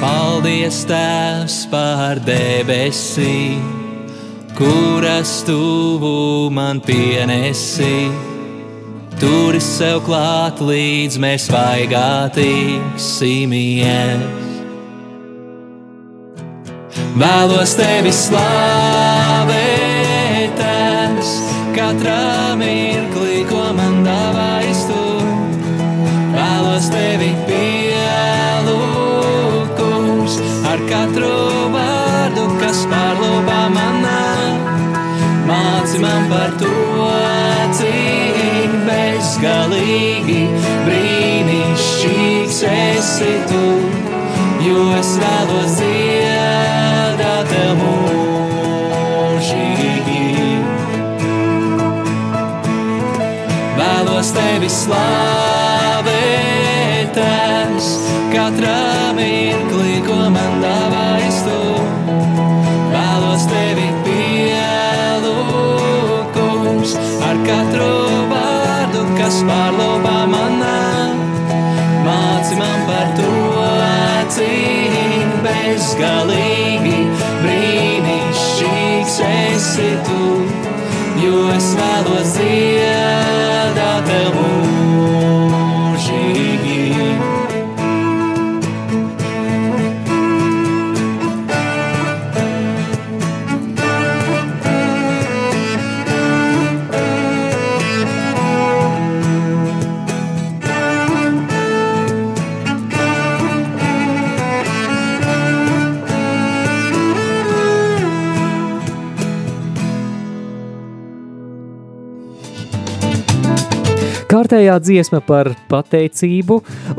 Paldies, 0.04 0.84
Tēvs, 0.90 1.56
par 1.72 2.22
debesīm, 2.28 3.64
kuras 4.60 5.40
tuvu 5.48 6.52
man 6.54 6.84
pienesi. 6.86 8.33
Turi 9.24 9.62
sev 9.64 10.02
klāt, 10.04 10.60
līdz 10.60 11.16
mēs 11.24 11.46
vaigā 11.48 12.28
tiksimies. 12.36 14.20
Vēlos 17.16 17.72
tevi 17.80 18.12
slavēt, 18.12 19.54
tās, 20.60 21.40
katrā 21.72 22.52
mirklī, 22.60 23.48
ko 23.48 23.64
man 23.78 24.04
dāvājas 24.04 24.84
tu. 24.92 25.00
Vēlos 26.36 26.92
tevi 26.92 27.32
pielūkums 27.48 28.74
ar 30.68 30.84
katru 30.92 31.32
vārdu, 31.80 32.44
kas 32.60 32.84
pārlūpā 32.92 33.72
manā. 33.80 34.28
Māci 35.48 36.04
man 36.04 36.28
par 36.28 36.52
to, 36.60 36.83
bezgalīgi 39.44 40.44
brīnišķīgs 40.86 42.60
esi 42.70 43.32
tu, 43.50 43.64
jo 44.64 44.86
es 44.96 45.10
vēlos 45.20 45.76
dziedāt 45.82 47.52
tev 47.52 47.74
mūžīgi. 47.82 49.04
Vēlos 53.82 54.32
tevi 54.38 54.70
slavēt, 54.72 55.33
bezgalīgi 75.94 77.04
brīnišķīgs 77.44 79.20
esi 79.28 79.92
tu, 80.08 80.34
jo 81.22 81.46
es 81.54 81.70
vēlos 81.78 82.36
dziedāt 82.40 83.03
Kārtējā 114.44 114.74
dziesma 114.84 115.22
par 115.24 115.48
pateicību 115.72 116.58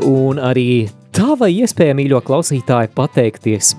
un 0.09 0.39
arī 0.41 0.87
tava 1.13 1.45
iespēja, 1.53 1.93
mīļo 1.93 2.23
klausītāji, 2.25 2.89
pateikties. 2.97 3.75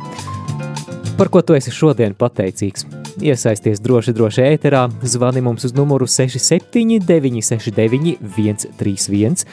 Par 1.17 1.29
ko 1.33 1.41
tu 1.41 1.55
esi 1.57 1.73
šodien 1.73 2.13
pateicīgs? 2.13 2.85
Iesaisties 3.25 3.81
droši, 3.81 4.13
droši 4.13 4.43
ēterā, 4.51 4.83
zvani 5.01 5.41
mums 5.41 5.65
uz 5.65 5.73
numuru 5.73 6.05
67 6.05 6.99
969 7.09 8.19
131 8.37 9.47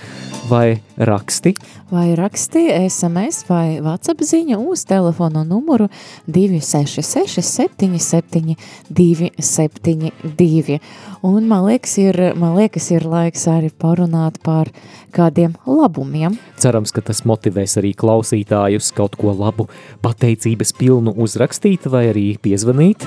vai 0.49 0.81
raksti. 0.97 1.53
Vai 1.91 2.15
raksti 2.19 2.65
SMS 2.89 3.45
vai 3.47 3.79
WhatsApp 3.79 4.25
ziņa 4.27 4.57
uz 4.59 4.83
telefona 4.89 5.43
numuru 5.47 5.87
266 6.27 7.39
77 7.39 8.55
272. 8.91 10.79
Un 11.23 11.47
man 11.47 11.63
liekas, 11.69 11.95
ir, 12.01 12.19
man 12.35 12.57
liekas, 12.57 12.89
ir 12.91 13.07
laiks 13.07 13.47
arī 13.47 13.69
parunāt 13.71 14.41
par 14.43 14.67
kādiem 15.15 15.53
labumiem. 15.69 16.35
Cerams, 16.59 16.91
ka 16.91 17.03
tas 17.05 17.23
motivēs 17.29 17.77
arī 17.79 17.93
klausītājus 17.95 18.91
kaut 18.97 19.15
ko 19.19 19.31
labu, 19.37 19.69
pateicības 20.03 20.73
pilnu 20.75 21.13
uzrakstīt 21.53 21.85
vai 21.91 22.09
arī 22.09 22.37
piezvanīt. 22.41 23.05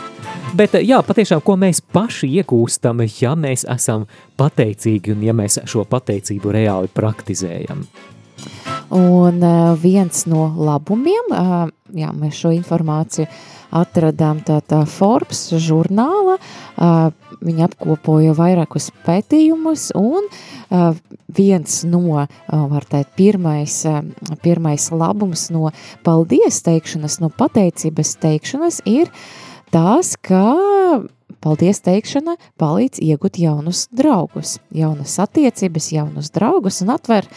Bet 0.57 0.75
jā, 0.79 1.03
patiešām, 1.03 1.43
ko 1.43 1.57
mēs 1.57 1.81
paši 1.81 2.29
iegūstam, 2.39 3.03
ja 3.21 3.35
mēs 3.35 3.67
esam 3.67 4.07
pateicīgi 4.37 5.13
un 5.13 5.23
ja 5.23 5.33
mēs 5.35 5.59
šo 5.67 5.85
pateicību 5.85 6.53
reāli 6.53 6.89
praktizējam. 6.95 7.85
Un 8.95 9.43
uh, 9.43 9.75
viens 9.83 10.27
no 10.27 10.53
labumiem, 10.57 11.33
uh, 11.33 11.67
jā, 11.93 12.13
mēs 12.15 12.39
šo 12.39 12.53
informāciju 12.55 13.27
atradām 13.77 14.41
tātā 14.47 14.83
Forbes 14.89 15.49
žurnāla, 15.63 16.37
viņi 17.41 17.65
apkopoja 17.67 18.35
vairākus 18.37 18.91
pētījumus 19.07 19.91
un 19.99 20.29
viens 21.37 21.81
no, 21.89 22.25
var 22.49 22.87
teikt, 22.89 23.13
pirmais, 23.19 23.83
pirmais 24.45 24.89
labums 24.93 25.49
no 25.55 25.73
paldies 26.07 26.63
teikšanas, 26.67 27.21
no 27.23 27.31
pateicības 27.31 28.17
teikšanas 28.23 28.81
ir 28.89 29.13
tās, 29.75 30.15
ka 30.17 30.45
paldies 31.45 31.83
teikšana 31.85 32.37
palīdz 32.61 33.03
iegūt 33.05 33.41
jaunus 33.43 33.87
draugus, 33.95 34.57
jaunas 34.75 35.19
attiecības, 35.23 35.91
jaunus 35.95 36.33
draugus 36.35 36.81
un 36.85 36.95
atver, 36.97 37.29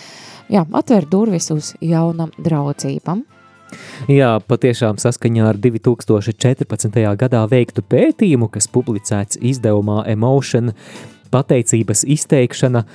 jā, 0.50 0.64
atver 0.72 1.08
durvis 1.10 1.52
uz 1.54 1.74
jaunam 1.82 2.32
draudzībam. 2.40 3.26
Jā, 4.10 4.36
patiešām 4.48 5.00
saskaņā 5.02 5.46
ar 5.52 5.60
2014. 5.62 7.00
gadā 7.20 7.46
veiktu 7.52 7.84
pētījumu, 7.86 8.50
kas 8.54 8.70
publicēts 8.72 9.42
izdevumā 9.52 10.04
Emotion, 10.10 10.74
pateicības 11.34 12.06
izteikšana 12.10 12.86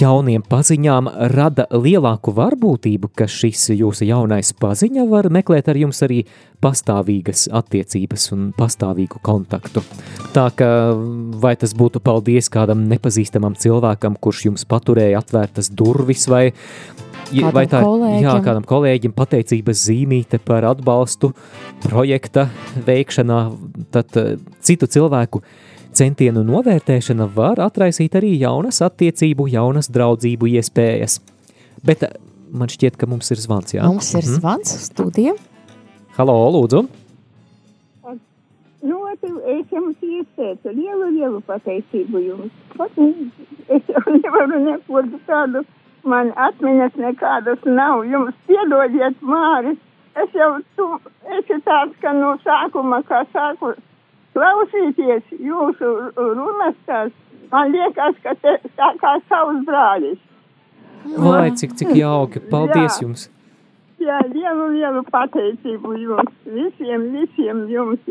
jauniem 0.00 0.42
paziņām 0.46 1.08
rada 1.32 1.66
lielāku 1.72 2.34
varbūtību, 2.34 3.10
ka 3.16 3.26
šis 3.30 3.70
jūsu 3.74 4.06
jaunais 4.08 4.52
paziņa 4.60 5.06
var 5.10 5.28
meklēt 5.32 5.68
ar 5.70 5.78
jums 5.78 6.02
arī 6.06 6.22
pastāvīgas 6.64 7.48
attiecības 7.52 8.30
un 8.36 8.46
pastāvīgu 8.56 9.20
kontaktu. 9.24 9.82
Tā 10.34 10.48
ka 10.56 10.68
vai 11.42 11.54
tas 11.60 11.74
būtu 11.76 12.02
paldies 12.04 12.50
kādam 12.52 12.86
nepazīstamam 12.90 13.58
cilvēkam, 13.60 14.18
kurš 14.20 14.46
jums 14.48 14.66
paturēja 14.68 15.20
atvērtas 15.22 15.70
durvis, 15.74 16.28
vai 16.30 16.46
Kādam 17.42 17.54
vai 17.56 17.64
tā 17.66 17.80
kolēģim. 17.82 18.22
jā, 18.22 18.34
kādam 18.44 18.64
kolēģim 18.70 19.12
pateicības 19.16 19.82
zīmīte 19.88 20.38
par 20.44 20.64
atbalstu 20.64 21.32
projekta 21.82 22.48
veikšanā, 22.86 23.38
tad 23.90 24.16
eh, 24.16 24.36
citu 24.60 24.86
cilvēku 24.86 25.42
centienu 25.94 26.42
novērtēšana 26.46 27.28
var 27.34 27.60
atraisīt 27.62 28.14
arī 28.18 28.32
jaunas 28.40 28.80
attiecību, 28.82 29.48
jaunas 29.52 29.88
draudzību 29.90 30.46
iespējas. 30.58 31.20
Bet 31.84 32.02
eh, 32.02 32.12
man 32.50 32.68
šķiet, 32.68 32.96
ka 32.96 33.06
mums 33.10 33.30
ir 33.34 33.38
zvans, 33.42 33.74
jā? 33.74 33.82
Mums 33.86 34.12
ir 34.14 34.22
Mhm. 34.22 34.34
zvans 34.40 34.76
studija. 34.90 35.34
Halo, 36.16 36.36
lūdzu! 36.54 36.86
Ļoti 38.84 39.28
es 39.48 39.70
jums 39.72 39.96
ieteicu 40.04 40.72
lielu, 40.76 41.06
lielu 41.16 41.38
pateicību 41.48 42.20
jums. 42.20 42.52
Es 43.72 43.86
jau 43.88 44.02
nevaru 44.12 44.58
neko 44.60 45.00
tādu, 45.26 45.62
man 46.08 46.32
atmiņas 46.36 46.96
nekādas 47.00 47.64
nav. 47.66 48.04
Jums 48.08 48.36
piedodiet, 48.48 49.18
Māris. 49.22 49.80
Es 50.14 50.30
jau 50.36 50.50
tu, 50.78 50.86
esi 51.38 51.58
tāds, 51.66 51.94
ka 52.02 52.12
no 52.14 52.36
sākuma, 52.44 53.00
kā 53.08 53.24
sāku 53.34 53.72
klausīties 54.34 55.34
jūsu 55.42 55.90
runas, 56.14 56.76
tās, 56.86 57.10
man 57.50 57.72
liekas, 57.74 58.18
ka 58.22 58.34
te 58.42 58.56
tā 58.78 58.92
kā 59.00 59.16
savs 59.30 59.64
brālis. 59.66 60.20
Vai 61.18 61.50
cik, 61.50 61.74
cik 61.80 61.94
jauki! 62.02 62.42
Paldies 62.50 62.98
Jā. 62.98 63.00
jums! 63.06 63.28
Jā, 64.04 64.20
lielu, 64.28 64.70
lielu 64.74 65.02
pateicību 65.08 65.96
jums, 66.02 66.32
visiem, 66.44 67.10
visiem 67.14 67.66
jums. 67.72 68.08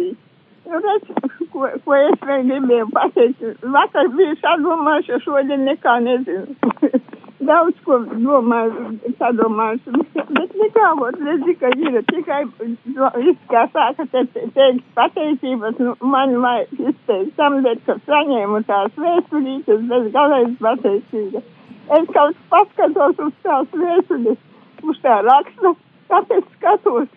Redz, 0.63 1.09
ko, 1.51 1.67
ko 1.83 1.97
es 1.99 2.21
vēl 2.23 2.45
gribēju 2.47 2.87
pateikt. 2.95 3.43
Vakar 3.75 4.07
biju 4.15 4.37
sadomājuši, 4.39 5.19
šodien 5.25 5.67
nekā 5.67 5.97
nezinu. 6.05 6.55
Daudz 7.47 7.79
ko 7.85 7.97
domāju, 8.11 8.83
sadomājuši, 9.19 10.03
bet 10.37 10.51
nekā, 10.59 10.89
vot 10.99 11.17
redzi, 11.27 11.55
ka 11.61 11.71
ir 11.75 11.97
tikai, 12.09 12.41
viss, 12.59 13.39
kā 13.51 13.63
sāka 13.73 14.05
te, 14.11 14.23
te, 14.35 14.43
teikt 14.57 14.85
pateicības, 14.97 15.79
nu, 15.81 15.95
man 16.13 16.35
vajag 16.43 16.83
izteikt 16.91 17.33
tam, 17.39 17.59
bet, 17.65 17.81
ka 17.87 17.97
saņēmu 18.09 18.61
tās 18.69 18.93
vēstulītes, 19.05 19.81
bez 19.89 20.07
galējas 20.15 20.53
pateicīga. 20.61 21.43
Es 21.97 22.13
kaut 22.15 22.45
paskatos 22.53 23.25
uz 23.25 23.33
tās 23.47 23.73
vēstules, 23.81 24.39
uz 24.83 25.01
tā 25.03 25.17
raksta, 25.25 25.73
kāpēc 26.13 26.47
skatos. 26.59 27.09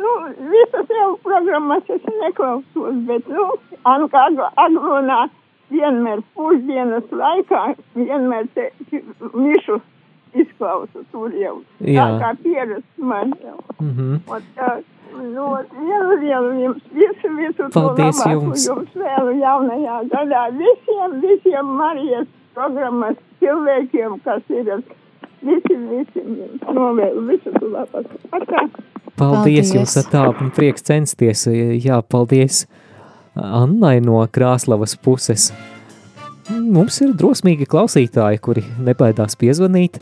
Nu, 0.00 0.10
visas 0.48 0.96
jau 0.96 1.12
programmas 1.22 1.92
es 1.92 2.08
neklausos, 2.22 2.98
bet, 3.10 3.28
nu, 3.28 3.50
Anka 3.84 4.26
Ag- 4.30 4.48
Aglonā 4.64 5.26
vienmēr 5.70 6.22
pusdienas 6.36 7.04
laikā, 7.10 7.74
vienmēr 7.94 8.48
te 8.54 8.70
mišu 9.34 9.80
izklausu 10.34 11.04
tur 11.12 11.34
jau. 11.36 11.58
Jā. 11.84 12.06
Tā 12.08 12.20
kā 12.22 12.30
pierasts 12.42 12.98
man 12.98 13.34
jau. 13.42 13.58
Mhm. 13.80 14.22
Un 14.32 14.46
tā, 14.56 14.70
nu, 15.12 15.48
lielu, 15.82 16.16
lielu 16.22 16.52
jums 16.62 16.86
visu, 16.96 17.32
visu 17.36 17.68
Paldies 17.74 18.16
to 18.22 18.28
labāko 18.28 18.46
jums. 18.46 18.66
jums 18.68 18.96
vēlu 18.96 19.36
jaunajā 19.42 19.98
gadā. 20.14 20.46
Visiem, 20.56 21.20
visiem 21.20 21.74
Marijas 21.80 22.26
programmas 22.54 23.16
cilvēkiem, 23.40 24.18
kas 24.24 24.42
ir, 24.48 24.72
visi, 25.42 25.76
visi 25.90 26.24
jums 26.24 26.64
novēlu 26.80 27.26
visu 27.28 27.52
to 27.58 27.68
labāko. 27.68 28.16
Atā. 28.32 28.68
Paldies, 29.16 29.68
Paldies. 29.68 29.74
jums 29.76 29.98
tā, 30.08 30.24
prieks 30.56 30.82
censties. 30.88 31.44
Jā, 31.84 32.00
paldies 32.02 32.64
Annai 33.34 33.98
no 34.04 34.20
Krāslavas 34.28 34.96
puses. 35.00 35.50
Mums 36.50 36.98
ir 37.00 37.14
drosmīgi 37.16 37.68
klausītāji, 37.70 38.40
kuri 38.42 38.64
nebaidās 38.82 39.38
piezvanīt, 39.40 40.00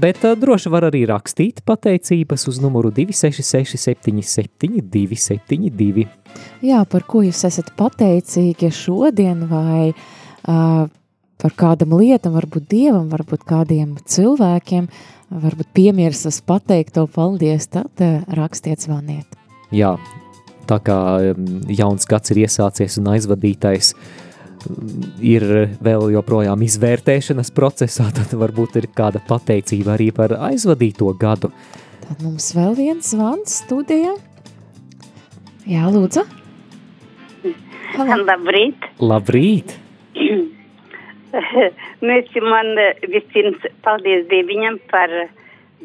bet 0.00 0.24
ā, 0.26 0.34
droši 0.38 0.72
var 0.72 0.88
arī 0.90 1.04
rakstīt 1.08 1.62
pateicības 1.66 2.46
uz 2.50 2.60
numuru 2.62 2.90
266 2.94 3.78
77 3.80 4.82
272. 4.92 6.06
Jā, 6.66 6.82
par 6.90 7.06
ko 7.08 7.24
jūs 7.24 7.44
esat 7.48 7.72
pateicīgi 7.78 8.72
šodien 8.74 9.46
vai 9.50 9.90
uh, 9.94 10.84
par 11.40 11.56
kādam 11.56 11.96
lietam, 11.96 12.36
varbūt 12.36 12.68
dievam, 12.70 13.08
varbūt 13.12 13.46
kādiem 13.48 13.96
cilvēkiem, 14.04 14.90
varbūt 15.30 15.72
piemirsas 15.76 16.42
pateikt 16.44 16.98
to 16.98 17.06
paldies, 17.10 17.70
tad 17.72 18.02
rakstiet 18.36 18.84
zvaniet. 18.84 19.38
Jā, 19.70 19.94
tā 20.68 20.80
kā 20.84 20.98
jauns 21.68 22.08
gads 22.08 22.32
ir 22.34 22.44
iesācies 22.44 22.98
un 23.00 23.12
aizvadītais 23.14 23.94
ir 25.24 25.44
vēl 25.80 26.10
joprojām 26.14 26.62
izvērtēšanas 26.66 27.52
procesā, 27.56 28.08
tad 28.16 28.34
varbūt 28.38 28.80
ir 28.80 28.90
kāda 28.96 29.22
pateicība 29.28 29.96
arī 29.96 30.10
par 30.16 30.36
aizvadīto 30.50 31.12
gadu. 31.20 31.52
Tad 32.04 32.24
mums 32.24 32.50
vēl 32.56 32.76
viens 32.78 33.12
zvans 33.14 33.60
studijā. 33.64 34.16
Jā, 35.70 35.86
lūdzu. 35.92 36.24
Halo. 37.90 38.16
Labrīt! 38.24 38.86
Labrīt! 39.02 39.74
es 42.20 42.32
man 42.42 42.72
eh, 42.78 43.02
vispirms 43.12 43.66
paldies 43.84 44.26
Dieviņam 44.30 44.78
par 44.90 45.12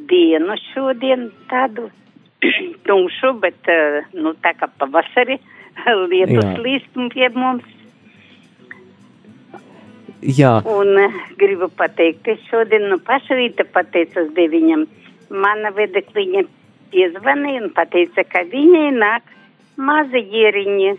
dienu 0.09 0.57
šodien 0.71 1.29
tādu 1.49 1.89
tumšu, 2.88 3.36
bet 3.43 3.69
eh, 3.71 4.03
nu, 4.17 4.34
tā 4.43 4.55
kā 4.58 4.69
pavasari 4.79 5.39
lietus 6.12 6.43
Jā. 6.43 6.58
līst 6.62 7.01
pie 7.13 7.29
mums. 7.36 7.71
Jā, 10.25 10.58
Un 10.65 10.97
eh, 10.97 11.17
gribu 11.38 11.69
pateikt, 11.69 12.27
es 12.34 12.45
šodien 12.49 12.88
no 12.89 12.97
paša 13.05 13.38
rīta 13.38 13.65
pateicos 13.69 14.31
Dieviņam. 14.38 14.88
Mana 15.29 15.71
vedekliņa 15.73 16.45
piezvanīja 16.93 17.65
un 17.65 17.71
pateica, 17.75 18.23
ka 18.29 18.45
viņai 18.49 18.89
nāk 18.95 19.25
mazi 19.75 20.21
ieriņi, 20.21 20.93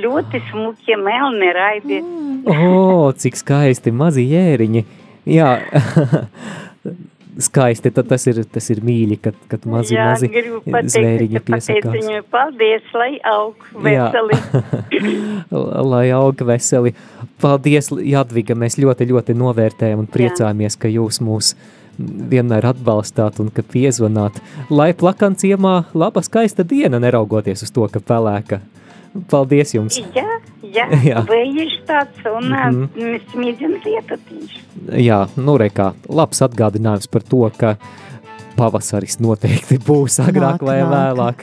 ļoti 0.00 0.40
smuki, 0.50 0.96
melni 1.00 1.50
raibi. 1.56 2.00
o, 2.46 3.10
cik 3.16 3.36
skaisti 3.40 3.92
mazi 3.92 4.28
jēriņi. 4.30 4.84
Jā, 5.30 5.50
skaisti, 7.38 7.90
tad 7.94 8.08
tas 8.10 8.26
ir, 8.30 8.40
tas 8.50 8.70
ir 8.72 8.80
mīļi, 8.84 9.18
kad, 9.22 9.36
kad 9.50 9.66
mazi, 9.70 9.94
Jā, 9.94 10.10
mazi 10.10 10.30
pateikt, 10.30 10.92
zvēriņi 10.94 11.42
piesakās. 11.46 11.94
viņai 11.94 12.22
paldies, 12.32 12.88
lai 12.96 13.10
aug 13.30 13.66
Jā. 13.86 14.08
veseli. 14.12 14.38
Lai 15.92 16.06
aug 16.14 16.42
veseli. 16.46 16.94
Paldies, 17.40 17.90
Jadviga, 18.04 18.56
mēs 18.58 18.78
ļoti, 18.80 19.06
ļoti 19.10 19.36
novērtējam 19.38 20.02
un 20.04 20.10
priecājamies, 20.10 20.76
ka 20.80 20.90
jūs 20.90 21.20
mūs 21.24 21.54
vienmēr 22.00 22.70
atbalstāt 22.70 23.40
un 23.42 23.50
ka 23.54 23.64
piezvanāt. 23.66 24.40
Lai 24.72 24.92
plakan 24.96 25.36
ciemā 25.40 25.84
laba 25.94 26.22
skaista 26.24 26.64
diena, 26.64 27.00
neraugoties 27.02 27.64
uz 27.66 27.74
to, 27.74 27.86
ka 27.92 28.00
pelēka. 28.00 28.60
Paldies 29.30 29.74
jums! 29.74 29.96
Jā, 30.14 30.26
jā, 30.62 30.84
Jā. 31.10 31.24
vējš 31.26 31.72
tāds 31.88 32.20
un 32.30 32.44
Mhm. 32.50 32.76
mm 32.76 32.88
-hmm. 32.94 33.20
smīdzina 33.32 33.80
lietatiņš. 33.84 34.52
Jā, 35.02 35.28
nu 35.36 35.56
rekā, 35.58 35.92
labs 36.08 36.40
atgādinājums 36.42 37.08
par 37.10 37.22
to, 37.22 37.50
ka 37.58 37.76
pavasaris 38.56 39.18
noteikti 39.20 39.78
būs 39.78 40.20
agrāk 40.22 40.60
Nāk, 40.60 40.62
vai 40.62 40.80
nāk. 40.82 40.90
vēlāk. 40.94 41.34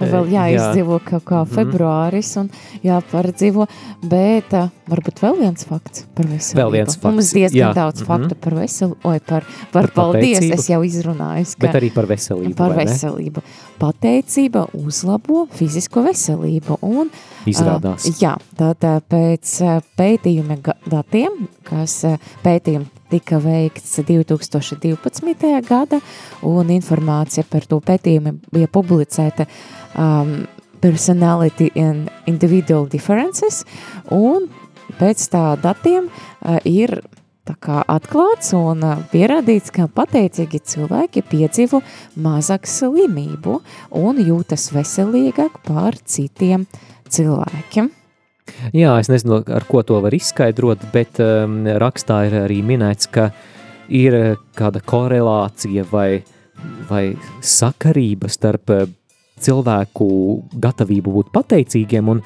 Vēl 0.00 0.28
jāizdzīvo 0.32 0.98
kaut 1.04 1.24
kā 1.24 1.42
Mhm. 1.44 1.54
februāris 1.56 2.36
un 2.40 2.50
jāpārdzīvo, 2.84 3.66
bet 4.08 4.52
uh, 4.54 4.68
varbūt 4.88 5.20
vēl 5.22 5.38
viens 5.40 5.64
fakts 5.66 6.04
par 6.14 6.26
veselību. 6.26 6.60
Vēl 6.60 6.72
viens 6.72 6.96
fakts, 6.96 7.14
Mums 7.16 7.32
diezgan 7.32 7.60
jā, 7.60 7.74
daudz 7.74 8.02
mhm. 8.02 8.08
faktu 8.10 8.34
par 8.40 8.54
veselību, 8.54 8.96
oi, 9.04 9.20
par, 9.20 9.44
par, 9.72 9.82
Par 9.86 9.90
paldies, 9.94 10.38
pateicību. 10.38 10.58
es 10.58 10.68
jau 10.68 10.80
izrunāju. 10.82 11.56
Bet 11.58 11.74
arī 11.80 11.92
par 11.94 12.06
veselību, 12.06 12.54
Par 12.56 12.74
veselību. 12.76 13.42
Pateicība 13.78 14.66
uzlabo 14.74 15.46
fizisko 15.52 16.02
veselību 16.06 16.78
un 16.82 17.10
Izrādās. 17.46 18.08
Uh, 18.10 18.16
jā, 18.18 18.32
tātad 18.58 19.04
pēc 19.08 19.52
pētījuma 19.96 20.56
datiem, 20.90 21.46
kas 21.68 22.00
pētījumi 22.42 22.86
tika 23.10 23.38
veikts 23.42 23.98
2012. 24.06 25.50
gada, 25.68 26.00
un 26.46 26.70
informācija 26.74 27.46
par 27.50 27.66
to 27.68 27.80
pētījumu 27.84 28.36
bija 28.52 28.70
publicēta 28.72 29.46
um, 29.94 30.46
Personality 30.80 31.70
and 31.74 32.10
Individual 32.26 32.86
Differences, 32.90 33.64
un 34.12 34.48
pēc 35.00 35.28
tā 35.32 35.44
datiem 35.62 36.08
uh, 36.10 36.58
ir 36.64 37.00
tā 37.46 37.54
kā 37.62 37.82
atklāts 37.90 38.52
un 38.58 38.82
uh, 38.84 38.96
pierādīts, 39.12 39.72
ka 39.74 39.86
pateicīgi 39.90 40.62
cilvēki 40.72 41.24
piedzīvo 41.30 41.82
mazāk 42.22 42.66
slimību 42.70 43.60
un 44.02 44.22
jūtas 44.22 44.70
veselīgāk 44.74 45.62
par 45.66 45.98
citiem 46.04 46.66
cilvēkiem. 47.08 47.92
Jā, 48.76 48.94
es 49.00 49.10
nezinu, 49.10 49.40
ar 49.42 49.66
ko 49.68 49.82
to 49.86 49.98
var 50.04 50.14
izskaidrot, 50.14 50.86
bet 50.94 51.20
um, 51.22 51.64
rakstā 51.82 52.22
ir 52.28 52.38
arī 52.44 52.60
minēts, 52.66 53.10
ka 53.10 53.30
ir 53.92 54.16
uh, 54.16 54.42
kāda 54.56 54.82
korelācija 54.86 55.86
vai, 55.90 56.22
vai 56.88 57.04
sakarība 57.44 58.30
starp 58.32 58.74
uh, 58.74 58.84
cilvēku 59.42 60.08
gatavību 60.62 61.14
būt 61.18 61.32
pateicīgiem 61.34 62.12
un, 62.14 62.22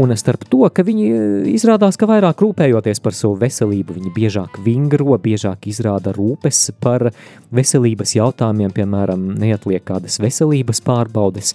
un 0.00 0.14
starp 0.18 0.46
to, 0.50 0.64
ka 0.72 0.84
viņi 0.86 1.08
uh, 1.12 1.50
izrādās, 1.52 2.00
ka 2.00 2.08
vairāk 2.10 2.42
rūpējoties 2.44 3.04
par 3.04 3.16
savu 3.16 3.36
veselību, 3.42 3.98
viņi 4.00 4.14
biežāk 4.16 4.60
vingro, 4.64 5.18
biežāk 5.20 5.68
izrāda 5.70 6.16
rūpes 6.16 6.70
par 6.80 7.10
veselības 7.54 8.16
jautājumiem, 8.18 8.74
piemēram, 8.74 9.30
neatliek 9.38 9.84
kādas 9.84 10.18
veselības 10.22 10.82
pārbaudes, 10.84 11.54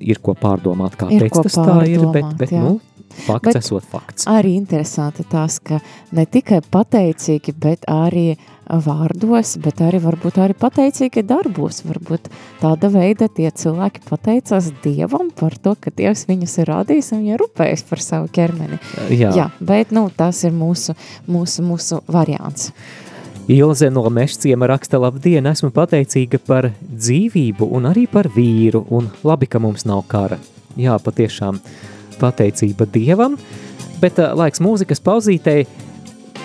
ir 0.00 0.22
ko 0.24 0.38
pārdomāt, 0.38 0.96
kāpēc 0.98 1.42
tas 1.44 1.58
tā 1.60 1.82
ir, 1.90 2.06
bet, 2.08 2.24
pārdomāt, 2.24 2.36
bet 2.40 2.54
jā. 2.54 2.62
nu, 2.62 2.78
fakts 3.26 3.50
Bet 3.50 3.60
esot 3.60 3.86
fakts. 3.90 4.28
Arī 4.30 4.56
interesanti 4.58 5.24
tas, 5.30 5.60
ka 5.62 5.80
ne 6.14 6.26
tikai 6.26 6.60
pateicīgi, 6.74 7.54
bet 7.60 7.86
arī 7.90 8.34
vārdos, 8.64 9.56
bet 9.60 9.82
arī 9.84 10.00
varbūt 10.00 10.38
arī 10.40 10.56
pateicīgi 10.56 11.24
darbos. 11.28 11.82
Varbūt 11.84 12.30
tāda 12.62 12.88
veida 12.92 13.28
tie 13.28 13.50
cilvēki 13.50 14.04
pateicās 14.08 14.70
Dievam 14.84 15.30
par 15.36 15.56
to, 15.60 15.74
ka 15.76 15.92
Dievs 15.94 16.26
viņus 16.30 16.58
ir 16.62 16.70
radījis 16.72 17.12
un 17.12 17.24
viņi 17.24 17.40
rūpējas 17.42 17.84
par 17.90 18.04
savu 18.04 18.30
ķermeni. 18.34 18.80
Jā. 19.12 19.34
Jā 19.36 19.48
bet 19.60 19.92
nu, 19.94 20.08
tas 20.14 20.44
ir 20.44 20.54
mūsu, 20.54 20.94
mūsu, 21.28 21.64
mūsu 21.64 22.00
variants. 22.08 22.70
Ilze 23.48 23.90
no 23.92 24.06
Mešciema 24.08 24.70
raksta 24.70 24.96
labdien, 24.96 25.44
esmu 25.50 25.68
pateicīga 25.74 26.40
par 26.46 26.70
dzīvību 26.80 27.68
un 27.76 27.90
arī 27.90 28.06
par 28.08 28.30
vīru, 28.32 28.86
un 28.88 29.10
labi, 29.24 29.48
ka 29.50 29.60
mums 29.60 29.84
nav 29.84 30.06
kara. 30.08 30.38
Jā, 30.80 30.96
patiešām 30.96 31.60
pateicība 32.20 32.86
Dievam, 32.94 33.36
bet 34.00 34.18
uh, 34.18 34.32
laiks 34.38 34.60
mūzikas 34.64 35.00
pauzītei 35.04 35.66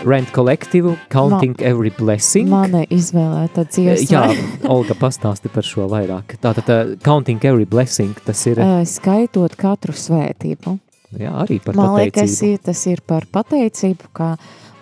Rent 0.05 0.29
Collective, 0.31 0.93
Counting 1.11 1.57
Ma- 1.59 1.65
Every 1.67 1.91
Blessing. 1.97 2.47
Mana 2.47 2.85
izvēlēta 2.87 3.65
dziesma. 3.67 4.07
Jā, 4.13 4.21
Olga 4.73 4.95
pastāsti 4.95 5.51
par 5.51 5.67
šo 5.67 5.89
vairāk. 5.91 6.37
Tātad 6.39 6.69
uh, 6.71 6.93
Counting 7.03 7.43
Every 7.43 7.65
Blessing, 7.67 8.13
tas 8.25 8.45
ir, 8.47 8.61
Eh, 8.63 8.85
Skaitot 8.87 9.57
katru 9.59 9.91
svētību. 9.91 10.77
jā, 11.19 11.33
arī 11.43 11.59
par 11.65 11.75
Man 11.75 11.95
liekas, 11.97 12.21
pateicību. 12.21 12.53
ir- 12.53 12.63
tas 12.69 12.85
ir 12.87 13.01
par 13.07 13.25
pateicību, 13.33 14.11
kā 14.15 14.29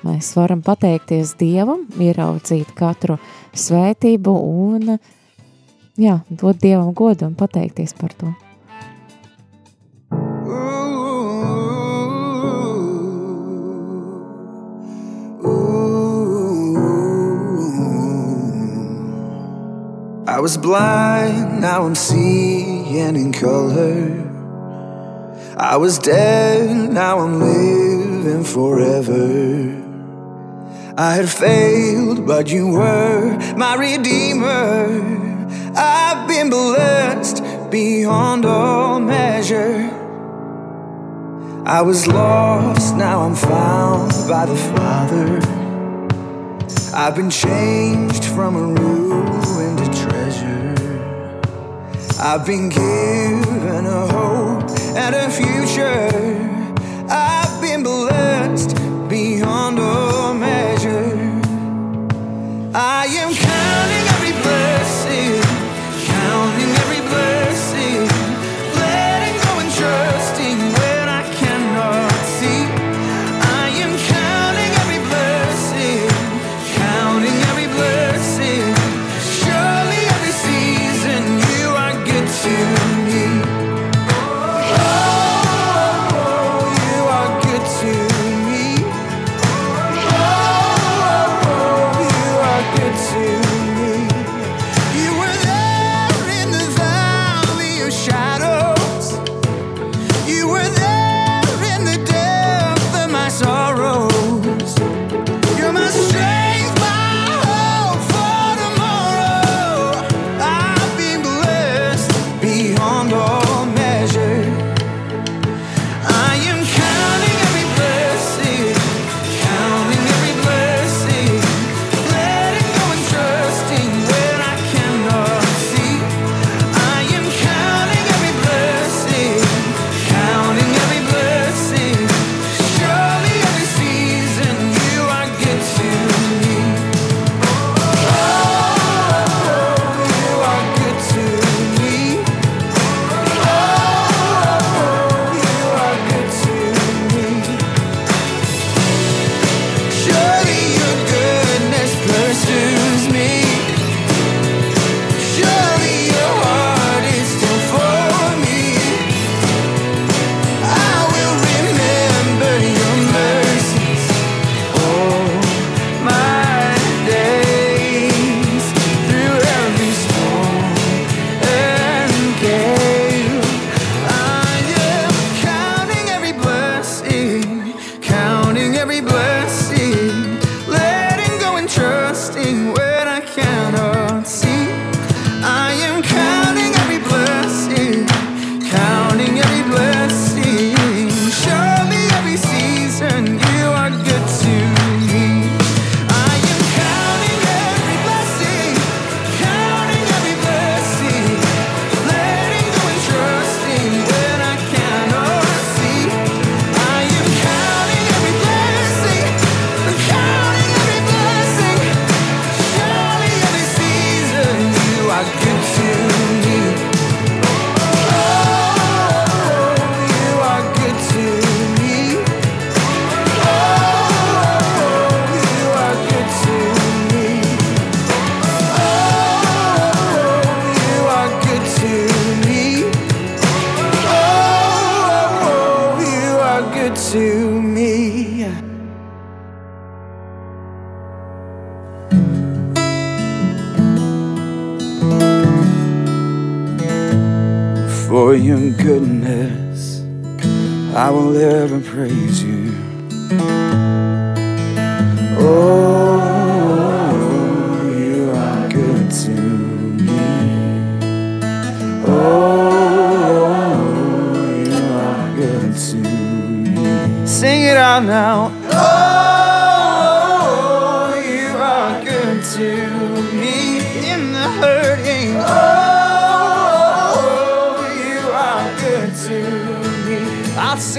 mēs 0.05 0.29
varam 0.37 0.61
pateikties 0.61 1.33
Dievam, 1.39 1.87
ieraudzīt 1.97 2.75
katru 2.77 3.17
svētību 3.57 4.33
un 4.37 4.99
jā, 5.97 6.19
dot 6.29 6.59
Dievam 6.61 6.93
godu 6.93 7.25
un 7.25 7.33
pateikties 7.35 7.95
par 7.97 8.13
to. 8.13 8.29
I 20.37 20.39
was 20.39 20.55
blind, 20.55 21.61
now 21.61 21.83
I'm 21.83 21.95
seeing 21.95 23.15
in 23.15 23.33
color. 23.33 24.23
I 25.57 25.77
was 25.77 25.97
dead, 25.97 26.93
now 26.93 27.17
I'm 27.21 27.39
living 27.39 28.43
forever. 28.43 29.81
I 30.95 31.15
had 31.15 31.27
failed, 31.27 32.27
but 32.27 32.51
you 32.51 32.67
were 32.67 33.35
my 33.57 33.73
redeemer. 33.77 34.85
I've 35.75 36.27
been 36.27 36.51
blessed 36.51 37.41
beyond 37.71 38.45
all 38.45 38.99
measure. 38.99 39.89
I 41.65 41.81
was 41.81 42.05
lost, 42.05 42.95
now 42.95 43.21
I'm 43.21 43.33
found 43.33 44.11
by 44.29 44.45
the 44.45 44.55
Father. 44.55 45.39
I've 46.95 47.15
been 47.15 47.31
changed 47.31 48.23
from 48.23 48.55
a 48.55 48.61
ruin. 48.61 49.66
I've 52.19 52.45
been 52.47 52.69
given 52.69 53.85
a 53.85 54.07
hope 54.07 54.69
and 54.95 55.15
a 55.15 55.29
future. 55.29 56.26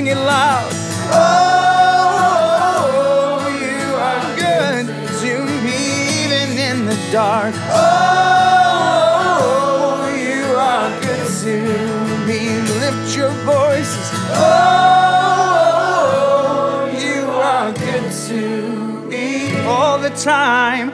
Sing 0.09 0.25
loud. 0.25 0.71
Oh, 1.13 2.29
you 3.61 3.83
are 3.95 4.37
good 4.37 4.87
to 5.21 5.33
me 5.65 5.81
even 6.25 6.49
in 6.59 6.87
the 6.87 6.97
dark. 7.13 7.55
Oh, 7.71 7.79
you 10.17 10.45
are 10.57 10.91
good 11.01 11.27
to 11.43 11.57
me. 12.27 12.41
Lift 12.81 13.17
your 13.17 13.33
voices. 13.45 14.11
Oh, 14.35 14.49
you 16.99 17.21
are 17.31 17.73
good 17.73 18.13
to 18.29 18.43
me 19.09 19.27
all 19.67 19.99
the 19.99 20.11
time. 20.11 20.93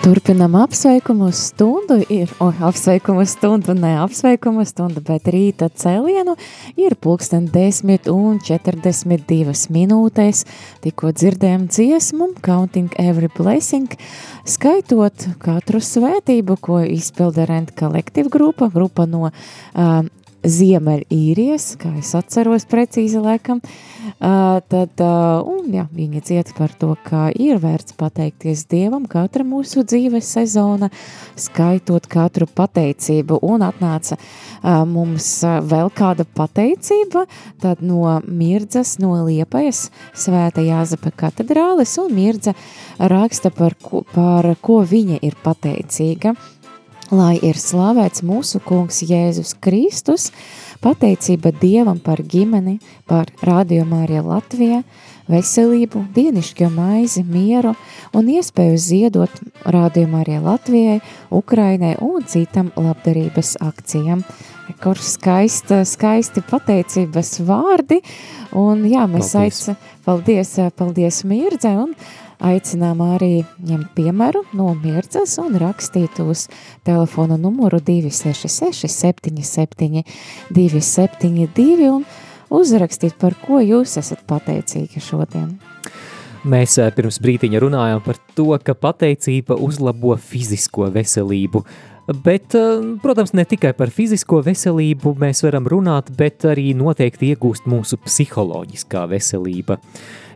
Turpinam 0.00 0.54
apsveikumu 0.56 1.26
stundu. 1.32 1.98
Ir 2.08 2.30
oh, 2.40 2.54
apsveikumu 2.64 3.20
stundu, 3.28 3.74
ne 3.76 3.90
apsveikumu 4.00 4.62
stundu, 4.64 5.02
bet 5.04 5.26
rīta 5.28 5.66
cēlienu 5.68 6.38
ir 6.80 6.94
pulksten 6.96 7.50
10 7.52 8.08
un 8.08 8.38
42 8.40 9.66
minūtēs. 9.76 10.46
Tikko 10.86 11.12
dzirdējām 11.12 11.66
dziesmu, 11.68 12.30
Counting 12.40 12.96
Every 12.96 13.28
Blessing, 13.36 13.92
skaitot 14.48 15.26
katru 15.42 15.82
svētību, 15.84 16.56
ko 16.64 16.80
izpilda 16.80 17.44
Rent 17.50 17.74
Collective 17.76 18.32
grupa, 18.32 18.70
grupa 18.72 19.04
no 19.04 19.26
uh, 19.28 20.00
Ziemeļīrijas, 20.40 21.74
kā 21.80 21.90
es 22.00 22.14
atceros 22.16 22.64
precīzi 22.70 23.20
laikam, 23.20 23.60
tad, 24.20 25.02
un 25.44 25.66
jā, 25.74 25.84
viņi 25.92 26.22
dzied 26.24 26.52
par 26.56 26.72
to, 26.80 26.94
ka 27.04 27.28
ir 27.36 27.60
vērts 27.60 27.96
pateikties 28.00 28.64
Dievam 28.70 29.04
katra 29.10 29.44
mūsu 29.44 29.84
dzīves 29.84 30.30
sezona, 30.32 30.88
skaitot 31.36 32.08
katru 32.10 32.48
pateicību, 32.48 33.40
un 33.44 33.66
atnāca 33.66 34.16
mums 34.88 35.28
vēl 35.44 35.92
kāda 35.96 36.24
pateicība, 36.24 37.26
tad 37.60 37.84
no 37.84 38.20
Mirdzas, 38.24 38.96
no 39.02 39.18
Liepajas, 39.26 39.90
Svēta 40.16 40.64
Jāzepa 40.64 41.12
katedrāles, 41.26 41.98
un 42.00 42.16
Mirdza 42.16 42.56
raksta 42.96 43.52
par 43.52 43.76
ko, 43.82 44.06
par 44.14 44.48
ko 44.64 44.80
viņa 44.88 45.20
ir 45.26 45.36
pateicīga, 45.44 46.34
Lai 47.10 47.40
ir 47.42 47.56
slavēts 47.58 48.22
mūsu 48.22 48.60
kungs 48.62 49.00
Jēzus 49.02 49.56
Kristus, 49.58 50.28
pateicība 50.78 51.50
Dievam 51.58 51.98
par 51.98 52.20
ģimeni, 52.22 52.76
par 53.10 53.32
Radio 53.42 53.82
Mārija 53.88 54.22
Latvijā, 54.22 54.84
veselību, 55.26 56.04
dienišķo 56.14 56.68
maizi, 56.70 57.24
mieru 57.26 57.74
un 58.14 58.30
iespēju 58.30 58.78
ziedot 58.78 59.42
Radio 59.66 60.06
Mārija 60.12 60.38
Latvijai, 60.44 61.00
Ukrainai 61.34 61.96
un 61.98 62.22
citam 62.30 62.70
labdarības 62.78 63.56
akcijām. 63.58 64.22
Kur 64.78 65.02
skaista, 65.02 65.82
skaisti 65.82 66.44
pateicības 66.46 67.40
vārdi, 67.42 68.04
un 68.54 68.86
jā, 68.86 69.10
mēs 69.10 69.34
aicinām, 69.34 69.82
paldies, 70.06 70.54
paldies 70.78 71.24
Mirdzē, 71.26 71.74
un 71.88 71.96
Aicinām 72.40 73.02
arī 73.04 73.42
ņemt 73.68 73.90
piemēru 73.96 74.40
no 74.56 74.70
Mirdzas 74.80 75.36
un 75.42 75.58
rakstīt 75.60 76.22
uz 76.24 76.46
telefona 76.88 77.36
numuru 77.36 77.82
266 77.84 78.88
77 78.88 80.04
272 80.48 81.90
un 81.92 82.06
uzrakstīt, 82.50 83.18
par 83.20 83.36
ko 83.44 83.60
jūs 83.60 83.98
esat 84.00 84.24
pateicīgi 84.28 85.02
šodien. 85.04 85.52
Mēs 86.48 86.78
eh, 86.80 86.88
pirms 86.96 87.20
brītiņa 87.20 87.60
runājām 87.60 88.00
par 88.04 88.16
to, 88.36 88.48
ka 88.64 88.72
pateicība 88.72 89.58
uzlabo 89.60 90.16
fizisko 90.16 90.88
veselību. 90.94 91.60
Bet, 92.24 92.56
eh, 92.56 92.86
protams, 93.02 93.34
ne 93.36 93.44
tikai 93.44 93.74
par 93.76 93.92
fizisko 93.92 94.40
veselību 94.46 95.12
mēs 95.20 95.44
varam 95.44 95.68
runāt, 95.68 96.08
bet 96.16 96.48
arī 96.48 96.70
noteikti 96.72 97.34
iegūst 97.34 97.68
mūsu 97.68 98.00
psiholoģiskā 98.00 99.04
veselība. 99.12 99.76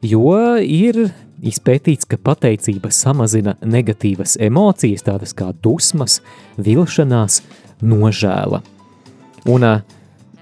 Jo 0.04 0.58
ir 0.60 1.06
izpētīts, 1.42 2.06
ka 2.08 2.18
pateicība 2.20 2.92
samazina 2.94 3.56
negatīvas 3.64 4.36
emocijas, 4.42 5.04
tādas 5.06 5.34
kā 5.36 5.50
dusmas, 5.64 6.20
vilšanās, 6.58 7.42
nožēla. 7.82 8.62
Un 9.50 9.68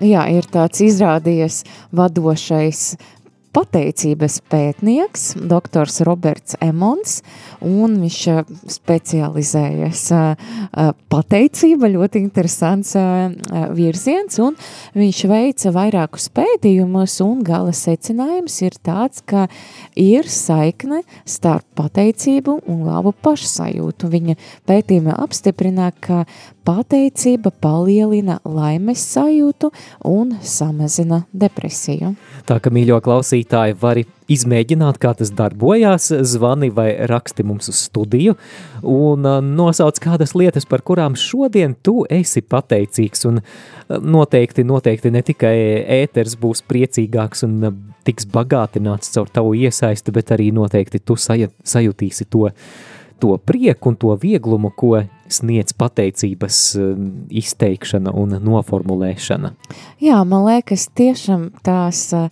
Jā, 0.03 0.25
ir 0.35 0.47
tāds 0.51 0.81
izrādījies 0.83 1.61
vadošais 1.95 2.97
pateicības 3.53 4.39
pētnieks, 4.51 5.25
doktors 5.49 6.01
Roberts 6.07 6.57
Emons, 6.65 7.21
un 7.61 7.99
viņš 8.03 8.19
ā, 8.33 8.37
specializējas 8.75 10.05
ā, 10.17 10.23
ā, 10.33 10.87
pateicība, 11.13 11.91
ļoti 11.93 12.23
interesants 12.23 12.95
virziens, 13.77 14.39
un 14.43 14.57
viņš 14.97 15.23
veica 15.31 15.73
vairākus 15.75 16.29
pētījumus, 16.35 17.19
un 17.25 17.43
gala 17.47 17.75
secinājums 17.77 18.59
ir 18.65 18.79
tāds, 18.85 19.23
ka 19.27 19.47
ir 19.99 20.29
saikne 20.31 21.03
starp 21.29 21.67
pateicību 21.79 22.59
un 22.71 22.87
labu 22.89 23.13
pašsajūtu. 23.25 24.11
Viņa 24.13 24.39
pētījumi 24.69 25.15
apstiprina, 25.17 25.93
ka 26.01 26.25
pateicība 26.67 27.53
palielina 27.63 28.39
laimes 28.45 29.03
sajūtu 29.15 29.71
un 30.09 30.35
samazina 30.43 31.23
depresiju. 31.33 32.15
Tā 32.49 32.59
ka, 32.63 32.73
mīļo 32.75 32.99
klausītāji, 33.05 33.77
vari 33.81 34.05
izmēģināt, 34.33 34.99
kā 35.03 35.13
tas 35.19 35.33
darbojās, 35.35 36.09
zvani 36.33 36.71
vai 36.75 36.89
raksti 37.11 37.45
mums 37.47 37.71
uz 37.73 37.83
studiju 37.89 38.37
un 38.83 39.27
ā, 39.29 39.37
nosauc 39.45 39.99
kādas 40.03 40.35
lietas, 40.39 40.67
par 40.69 40.85
kurām 40.87 41.17
šodien 41.19 41.75
tu 41.83 42.03
esi 42.11 42.43
pateicīgs 42.43 43.27
un 43.31 43.43
ā, 43.43 44.01
noteikti, 44.01 44.65
noteikti 44.67 45.13
ne 45.15 45.25
tikai 45.27 45.57
ēters 46.03 46.39
būs 46.41 46.65
priecīgāks 46.71 47.47
un 47.49 47.59
ā, 47.69 47.75
tiks 48.07 48.27
bagātināts 48.31 49.13
caur 49.15 49.31
tavu 49.31 49.55
iesaisti, 49.59 50.15
bet 50.15 50.33
arī 50.35 50.51
noteikti 50.55 51.03
tu 51.03 51.19
sajutīsi 51.19 52.27
to, 52.31 52.49
to 53.23 53.37
prieku 53.47 53.93
un 53.93 53.99
to 53.99 54.15
vieglumu, 54.19 54.73
ko 54.75 54.97
sniedz 55.33 55.75
pateicības 55.79 56.59
ā, 56.77 56.89
izteikšana 57.43 58.13
un 58.19 58.37
noformulēšana. 58.45 59.53
Jā, 60.03 60.21
man 60.29 60.47
liekas, 60.47 60.89
tiešām 60.99 61.49
tās 61.67 62.05
ā, 62.17 62.27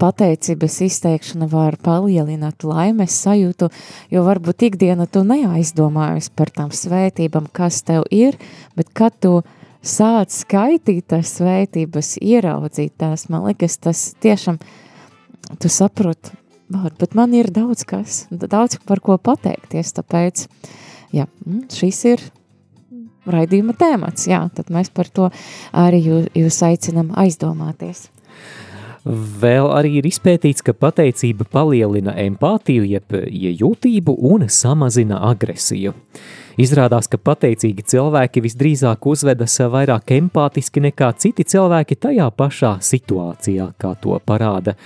pateicības 0.00 0.80
izteikšana 0.86 1.48
var 1.50 1.78
palielināt 1.80 2.66
laimes 2.66 3.14
sajūtu, 3.24 3.70
jo 4.12 4.24
varbūt 4.26 4.66
ikdiena 4.70 5.06
tu 5.08 5.24
neaizdomājies 5.26 6.30
par 6.36 6.52
tām 6.56 6.74
svētībām, 6.74 7.48
kas 7.52 7.82
tev 7.86 8.04
ir, 8.12 8.36
bet 8.76 8.92
kad 8.96 9.16
tu 9.22 9.40
sāc 9.80 10.32
skaitīt 10.34 11.08
tās 11.10 11.36
svētības, 11.38 12.16
ieraudzīt 12.20 12.96
tās, 13.00 13.28
man 13.32 13.48
liekas, 13.48 13.78
tas 13.80 14.02
tiešām, 14.20 14.60
tu 15.58 15.68
saproti, 15.68 16.36
"Vau, 16.68 16.90
bet 16.98 17.14
man 17.14 17.34
ir 17.34 17.50
daudz 17.50 17.84
kas, 17.84 18.26
daudz 18.30 18.78
par 18.86 19.00
ko 19.00 19.18
pateikties, 19.18 19.92
tāpēc, 19.96 20.46
jā, 21.12 21.26
mm, 21.46 21.68
šis 21.70 22.04
ir 22.04 22.20
raidījuma 23.28 23.74
tēmats, 23.78 24.28
jā, 24.30 24.44
tad 24.54 24.72
mēs 24.72 24.92
par 24.94 25.10
to 25.12 25.28
arī 25.76 26.00
jūs, 26.04 26.30
jūs 26.36 26.62
aicinam 26.66 27.12
aizdomāties. 27.20 28.08
Vēl 29.04 29.70
arī 29.72 29.94
ir 30.02 30.06
izpētīts, 30.10 30.60
ka 30.60 30.74
pateicība 30.76 31.46
palielina 31.48 32.12
empātiju, 32.20 32.84
jeb 32.84 33.14
iejūtību 33.16 34.12
un 34.28 34.44
samazina 34.52 35.22
agresiju. 35.30 35.94
Izrādās, 36.60 37.08
ka 37.08 37.16
pateicīgi 37.16 37.86
cilvēki 37.88 38.42
visdrīzāk 38.44 39.06
uzvedas 39.08 39.54
vairāk 39.72 40.12
empātiski 40.18 40.82
nekā 40.84 41.14
citi 41.16 41.46
cilvēki 41.48 41.96
tajā 41.96 42.26
pašā 42.36 42.74
situācijā, 42.84 43.70
kā 43.80 43.94
to 44.02 44.18
parāda 44.26 44.76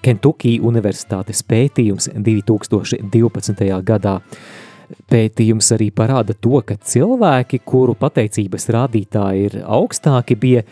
Kentucky 0.00 0.56
Universitātes 0.64 1.42
pētījums 1.44 2.08
2012. 2.14 3.68
gadā. 3.84 4.16
Pētījums 5.08 5.68
arī 5.76 5.90
parāda 5.92 6.32
to, 6.32 6.62
ka 6.64 6.78
cilvēki, 6.80 7.60
kuru 7.68 7.94
pateicības 7.98 8.68
rādītāji 8.72 9.48
ir 9.48 9.58
augstāki, 9.64 10.36
bija 10.40 10.62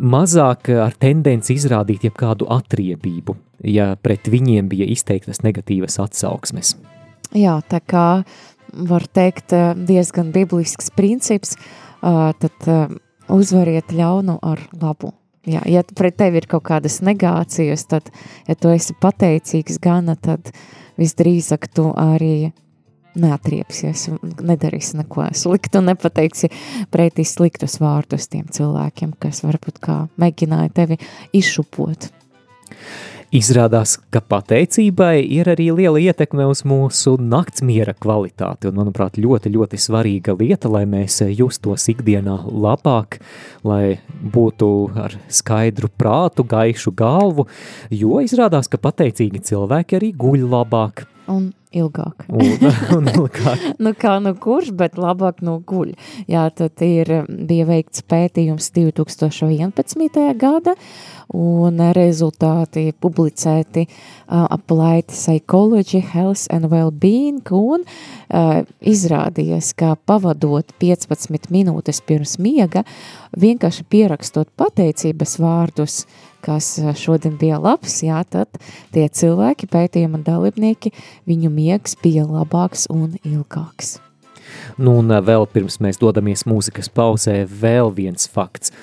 mazāk 0.00 0.70
ar 0.80 0.96
tendenci 0.96 1.58
izrādīt 1.58 2.06
jebkādu 2.08 2.48
atriebību, 2.52 3.36
ja 3.68 3.92
pret 4.00 4.30
viņiem 4.32 4.70
bija 4.72 4.88
izteiktas 4.88 5.42
negatīvas 5.44 5.98
atsauksmes. 6.00 6.74
Jā, 7.36 7.58
tā 7.68 7.82
kā 7.84 8.08
var 8.72 9.04
teikt 9.12 9.52
diezgan 9.84 10.32
biblisks 10.32 10.88
princips, 10.96 11.58
tad 12.00 12.70
uzvariet 13.28 13.92
ļaunu 13.92 14.38
ar 14.42 14.64
labu. 14.80 15.12
Jā, 15.44 15.60
ja 15.68 15.82
pret 15.84 16.16
tevi 16.16 16.40
ir 16.40 16.48
kaut 16.48 16.64
kādas 16.70 17.02
negācijas, 17.04 17.84
tad, 17.90 18.08
ja 18.48 18.56
tu 18.56 18.72
esi 18.72 18.96
pateicīgs 18.96 19.76
gana, 19.84 20.16
tad 20.16 20.48
visdrīzāk 20.96 21.68
tu 21.76 21.90
arī 21.92 22.54
neatriepsies 23.18 24.08
un 24.12 24.34
nedarīsi 24.50 24.98
neko 25.00 25.28
sliktu 25.36 25.82
nepateiksi 25.84 26.50
pretī 26.94 27.26
sliktus 27.28 27.78
vārdus 27.82 28.28
tiem 28.32 28.46
cilvēkiem, 28.52 29.16
kas 29.22 29.44
varbūt 29.46 29.80
kā 29.84 29.98
mēģināja 30.20 30.74
tevi 30.82 31.00
izšupot. 31.36 32.10
Izrādās, 33.34 33.96
ka 34.14 34.20
pateicībai 34.22 35.16
ir 35.18 35.48
arī 35.50 35.64
liela 35.74 35.98
ietekme 35.98 36.44
uz 36.46 36.60
mūsu 36.62 37.16
naktsmiera 37.18 37.90
kvalitāti, 37.98 38.68
un, 38.70 38.76
manuprāt, 38.78 39.16
ļoti, 39.18 39.50
ļoti 39.56 39.80
svarīga 39.82 40.36
lieta, 40.38 40.70
lai 40.70 40.84
mēs 40.86 41.16
justos 41.34 41.88
ikdienā 41.90 42.36
labāk, 42.46 43.18
lai 43.66 43.96
būtu 44.36 44.68
ar 45.02 45.16
skaidru 45.26 45.90
prātu, 45.90 46.46
gaišu 46.46 46.94
galvu, 46.94 47.48
jo 47.90 48.22
izrādās, 48.22 48.70
ka 48.70 48.78
pateicīgi 48.78 49.42
cilvēki 49.50 49.98
arī 49.98 50.12
guļ 50.14 50.46
labāk. 50.54 51.08
Un 51.30 51.52
ilgāk. 51.74 52.26
Un, 52.28 52.66
un 52.98 53.08
ilgāk. 53.08 53.62
nu 53.84 53.92
kā 53.96 54.18
nu 54.22 54.34
kurš, 54.36 54.70
bet 54.76 54.98
labāk 55.00 55.40
nu 55.44 55.56
guļ. 55.66 55.94
Jā, 56.30 56.46
tad 56.54 56.82
ir, 56.84 57.10
bija 57.48 57.66
veikts 57.68 58.04
pētījums 58.10 58.70
2011. 58.76 60.20
gada, 60.40 60.74
un 61.34 61.80
rezultāti 61.96 62.90
publicēti 63.00 63.86
uh, 63.88 64.44
Applied 64.44 65.08
Psychology, 65.14 66.02
Health 66.04 66.44
and 66.52 66.68
Wellbeing, 66.72 67.40
un 67.56 67.86
uh, 67.86 68.60
izrādījies, 68.84 69.72
ka 69.78 69.94
pavadot 70.06 70.76
15 70.82 71.48
minūtes 71.54 72.02
pirms 72.04 72.36
miega, 72.42 72.84
vienkārši 73.40 73.88
pierakstot 73.90 74.52
pateicības 74.60 75.38
vārdus, 75.40 76.04
kas 76.44 76.74
šodien 77.00 77.38
bija 77.40 77.58
labs, 77.62 78.00
jā, 78.04 78.20
tad 78.28 78.60
tie 78.94 79.06
cilvēki, 79.08 79.70
pētījuma 79.72 80.20
dalībnieki, 80.26 80.92
viņu 81.30 81.52
miegs 81.52 81.96
bija 82.02 82.26
labāks 82.28 82.88
un 82.92 83.16
ilgāks. 83.24 83.96
Nu, 84.78 84.98
un 85.00 85.10
vēl 85.24 85.48
pirms 85.50 85.80
mēs 85.82 85.98
dodamies 86.02 86.44
mūzikas 86.46 86.92
pauzē, 86.92 87.42
vēl 87.48 87.94
viens 87.96 88.28
fakts– 88.30 88.74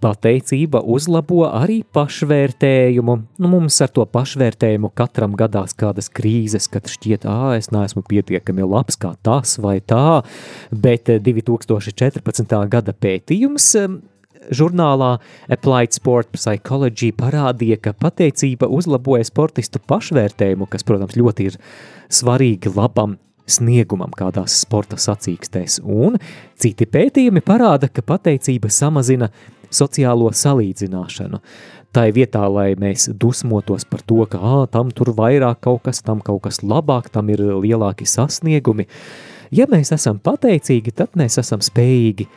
pateicība 0.00 0.80
uzlabo 0.80 1.44
arī 1.48 1.80
pašvērtējumu. 1.94 3.16
Nu, 3.40 3.50
mums 3.52 3.78
ar 3.84 3.92
to 3.94 4.06
pašvērtējumu 4.08 4.92
katram 4.96 5.36
gadās 5.38 5.76
kādas 5.78 6.10
krīzes, 6.12 6.68
kad 6.72 6.88
šķiet, 6.90 7.26
ā, 7.28 7.56
es 7.60 7.70
neesmu 7.74 8.02
pietiekami 8.08 8.66
labs 8.66 8.98
kā 9.00 9.12
tas 9.26 9.58
vai 9.62 9.78
tā, 9.80 10.22
bet 10.72 11.10
2014. 11.10 12.56
gada 12.72 12.96
pētījums 12.96 13.74
žurnālā 14.54 15.14
Applied 15.52 15.96
Sport 15.96 16.34
Psychology 16.36 17.10
parādīja, 17.16 17.80
ka 17.80 17.94
pateicība 17.96 18.68
uzlaboja 18.70 19.26
sportistu 19.28 19.82
pašvērtējumu, 19.90 20.68
kas, 20.70 20.86
protams, 20.86 21.18
ļoti 21.18 21.50
ir 21.50 21.58
svarīgi 22.10 22.72
labam 22.76 23.18
sniegumam 23.50 24.12
kādās 24.14 24.60
sporta 24.62 24.98
sacīkstēs, 25.00 25.80
un 25.82 26.18
citi 26.60 26.86
pētījumi 26.86 27.42
parāda, 27.42 27.90
ka 27.90 28.04
pateicība 28.06 28.70
samazina 28.70 29.30
sociālo 29.70 30.30
salīdzināšanu. 30.34 31.40
Tā 31.90 32.06
ir 32.06 32.14
vietā, 32.20 32.44
lai 32.46 32.76
mēs 32.78 33.08
dusmotos 33.18 33.86
par 33.90 34.04
to, 34.06 34.22
ka 34.30 34.38
ā, 34.38 34.58
tam 34.70 34.92
tur 34.94 35.10
vairāk 35.16 35.58
kaut 35.66 35.88
kas, 35.88 36.02
tam 36.06 36.20
kaut 36.22 36.44
kas 36.44 36.62
labāk, 36.62 37.08
tam 37.10 37.32
ir 37.34 37.42
lielāki 37.42 38.06
sasniegumi. 38.06 38.86
Ja 39.50 39.66
mēs 39.70 39.90
esam 39.96 40.20
pateicīgi, 40.22 40.94
tad 40.94 41.18
mēs 41.18 41.40
esam 41.42 41.62
spējīgi 41.66 42.28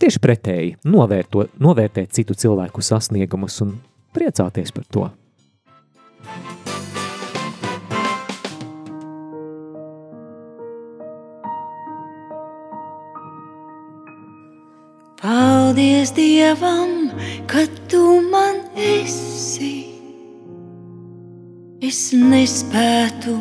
tieši 0.00 0.20
pretēji 0.22 0.74
novērto, 0.88 1.46
novērtēt 1.60 2.14
citu 2.16 2.36
cilvēku 2.38 2.82
sasniegumus 2.84 3.60
un 3.64 3.76
priecāties 4.16 4.72
par 4.74 4.86
to. 4.90 5.08
Paldies 15.20 16.14
Dievam, 16.16 17.12
ka 17.46 17.66
tu 17.92 18.22
man 18.32 18.64
esi. 18.74 19.76
Es 21.84 22.10
nespētu 22.16 23.36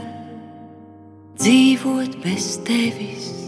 dzīvot 1.39 2.19
bez 2.23 2.57
tevis. 2.67 3.38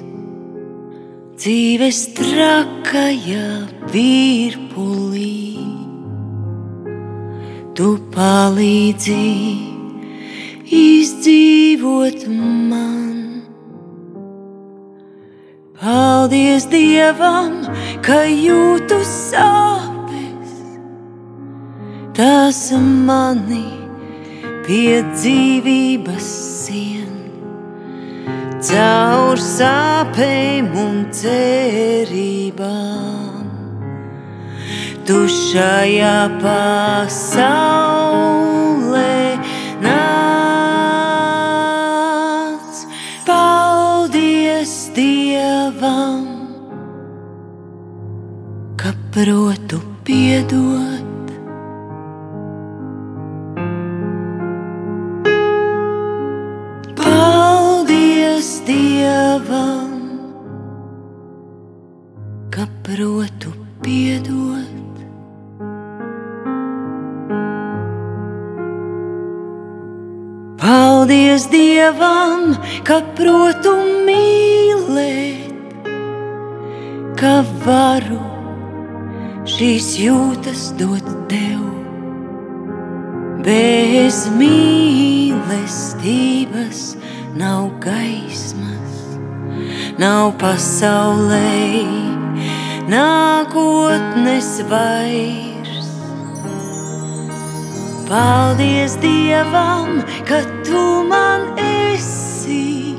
Dzīves 1.41 1.99
trakajā 2.13 3.45
virpulī. 3.89 5.57
Tu 7.73 7.87
palīdzi 8.13 9.23
izdzīvot 10.81 12.27
man. 12.69 13.41
Paldies 15.81 16.69
Dievam, 16.69 17.57
ka 18.05 18.21
jūtu 18.29 19.01
sāpes. 19.01 20.55
Tas 22.21 22.67
mani 22.77 23.65
pie 24.69 25.01
dzīvības 25.09 26.33
sien. 26.61 27.00
Caur 28.61 29.39
sāpēm 29.41 30.67
un 30.77 31.09
cerībām. 31.17 32.61
Tu 35.01 35.17
šajā 35.33 36.29
pasaulē 36.43 37.41
nāc. 39.81 41.09
Paldies 43.25 44.93
Dievam, 44.93 46.29
ka 48.77 48.93
protu 49.09 49.81
piedot. 50.05 50.90
Protu 62.91 63.51
piedot. 63.81 64.67
Paldies 70.59 71.47
Dievam, 71.47 72.57
ka 72.83 72.99
protu 73.15 73.71
mīlēt, 74.07 75.55
ka 77.15 77.35
varu 77.63 78.19
šīs 79.47 79.95
jūtas 80.03 80.75
dot 80.75 81.07
tev. 81.31 81.63
Bez 83.41 84.27
mīlestības 84.35 85.39
nav 87.39 87.71
gaismas, 87.81 89.17
nav 89.97 90.35
pasaulē, 90.43 92.10
nākotnes 92.89 94.49
vairs. 94.69 95.89
Paldies 98.09 98.97
Dievam, 99.03 100.01
ka 100.27 100.41
tu 100.67 101.03
man 101.07 101.45
esi. 101.57 102.95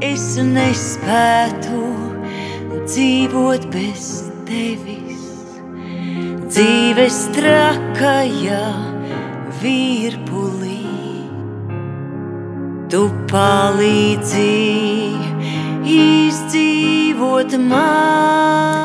Es 0.00 0.36
nespētu 0.40 1.82
dzīvot 2.86 3.68
bez 3.74 4.06
tevis. 4.48 5.26
Dzīves 6.48 7.18
trakajā 7.36 8.62
virpulī. 9.60 10.84
Tu 12.88 13.02
palīdzi 13.28 14.52
izdzīvot 15.98 16.97
man. 17.68 18.78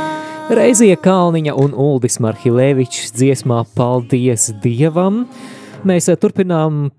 Reizie 0.54 0.96
Kalniņa 1.00 1.54
un 1.56 1.74
Uldis 1.74 2.20
Marhilevičs 2.20 3.14
dziesmā 3.16 3.64
Paldies 3.78 4.50
Dievam. 4.64 5.24
Mēs 5.88 6.10
eh, 6.12 6.18
turpinām 6.20 6.90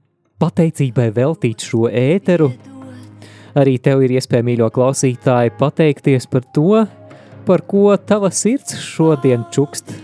pateicībai 0.42 1.10
veltīt 1.14 1.64
šo 1.66 1.88
ēteru. 1.90 2.50
Arī 3.54 3.76
tev 3.78 4.02
ir 4.02 4.16
iespēja, 4.16 4.46
mīļo 4.46 4.70
klausītāji, 4.74 5.54
pateikties 5.58 6.26
par 6.26 6.42
to, 6.56 6.82
par 7.46 7.62
ko 7.68 7.94
tava 7.96 8.32
sirds 8.34 8.80
šodien 8.82 9.44
čukst 9.54 9.94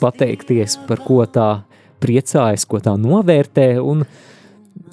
pateikties, 0.00 0.78
par 0.88 1.02
ko 1.04 1.22
tā 1.30 1.50
priecājas, 2.02 2.66
ko 2.66 2.80
tā 2.82 2.96
novērtē, 2.98 3.76
un 3.82 4.02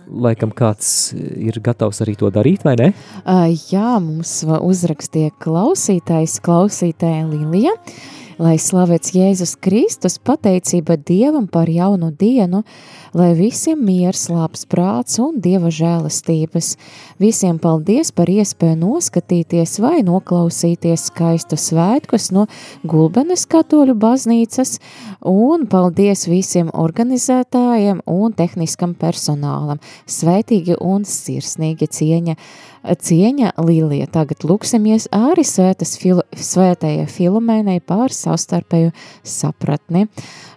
laikam 0.09 0.53
kāds 0.55 1.13
ir 1.15 1.59
gatavs 1.63 2.01
arī 2.05 2.15
to 2.19 2.29
darīt, 2.33 2.65
vai 2.67 2.75
ne? 2.79 2.91
Uh, 3.23 3.47
jā, 3.71 3.95
mums 4.03 4.37
uzrakstīja 4.45 5.33
klausītājs, 5.43 6.39
klausītāja 6.45 7.25
Lilija. 7.29 7.75
Lai 8.35 8.57
slavēts 8.59 9.13
Jēzus 9.15 9.53
Kristus, 9.63 10.17
pateicība 10.19 10.97
Dievam 10.99 11.45
par 11.47 11.69
jaunu 11.71 12.09
dienu, 12.11 12.65
lai 13.15 13.29
visiem 13.37 13.79
miers, 13.79 14.25
labs 14.27 14.65
prāts 14.67 15.21
un 15.23 15.37
Dieva 15.39 15.71
žēlastības. 15.71 16.73
Visiem 17.15 17.61
paldies 17.63 18.11
par 18.11 18.27
iespēju 18.27 18.75
noskatīties 18.81 19.77
vai 19.79 20.03
noklausīties 20.03 21.07
skaistu 21.13 21.55
svētkus 21.55 22.27
no 22.35 22.43
Gulbenes 22.83 23.47
katoļu 23.47 23.95
baznīcas, 24.03 24.81
un 25.23 25.63
paldies 25.71 26.27
visiem 26.27 26.75
organizētājiem 26.75 28.03
un 28.03 28.35
tehniskam 28.35 28.99
personālam. 28.99 29.79
Svētīgi 30.11 30.75
un 30.83 31.07
sirsnīgi 31.07 31.87
cieņa 31.87 32.35
cieņa 32.93 33.53
Līlija. 33.65 34.07
Tagad 34.13 34.45
lūksimies 34.45 35.07
arī 35.15 35.45
svētas 35.47 35.95
fil 36.01 36.21
svētajai 36.35 37.07
Filomēnai 37.09 37.79
pār 37.85 38.13
savstarpēju 38.13 38.93
sapratni. 39.25 40.05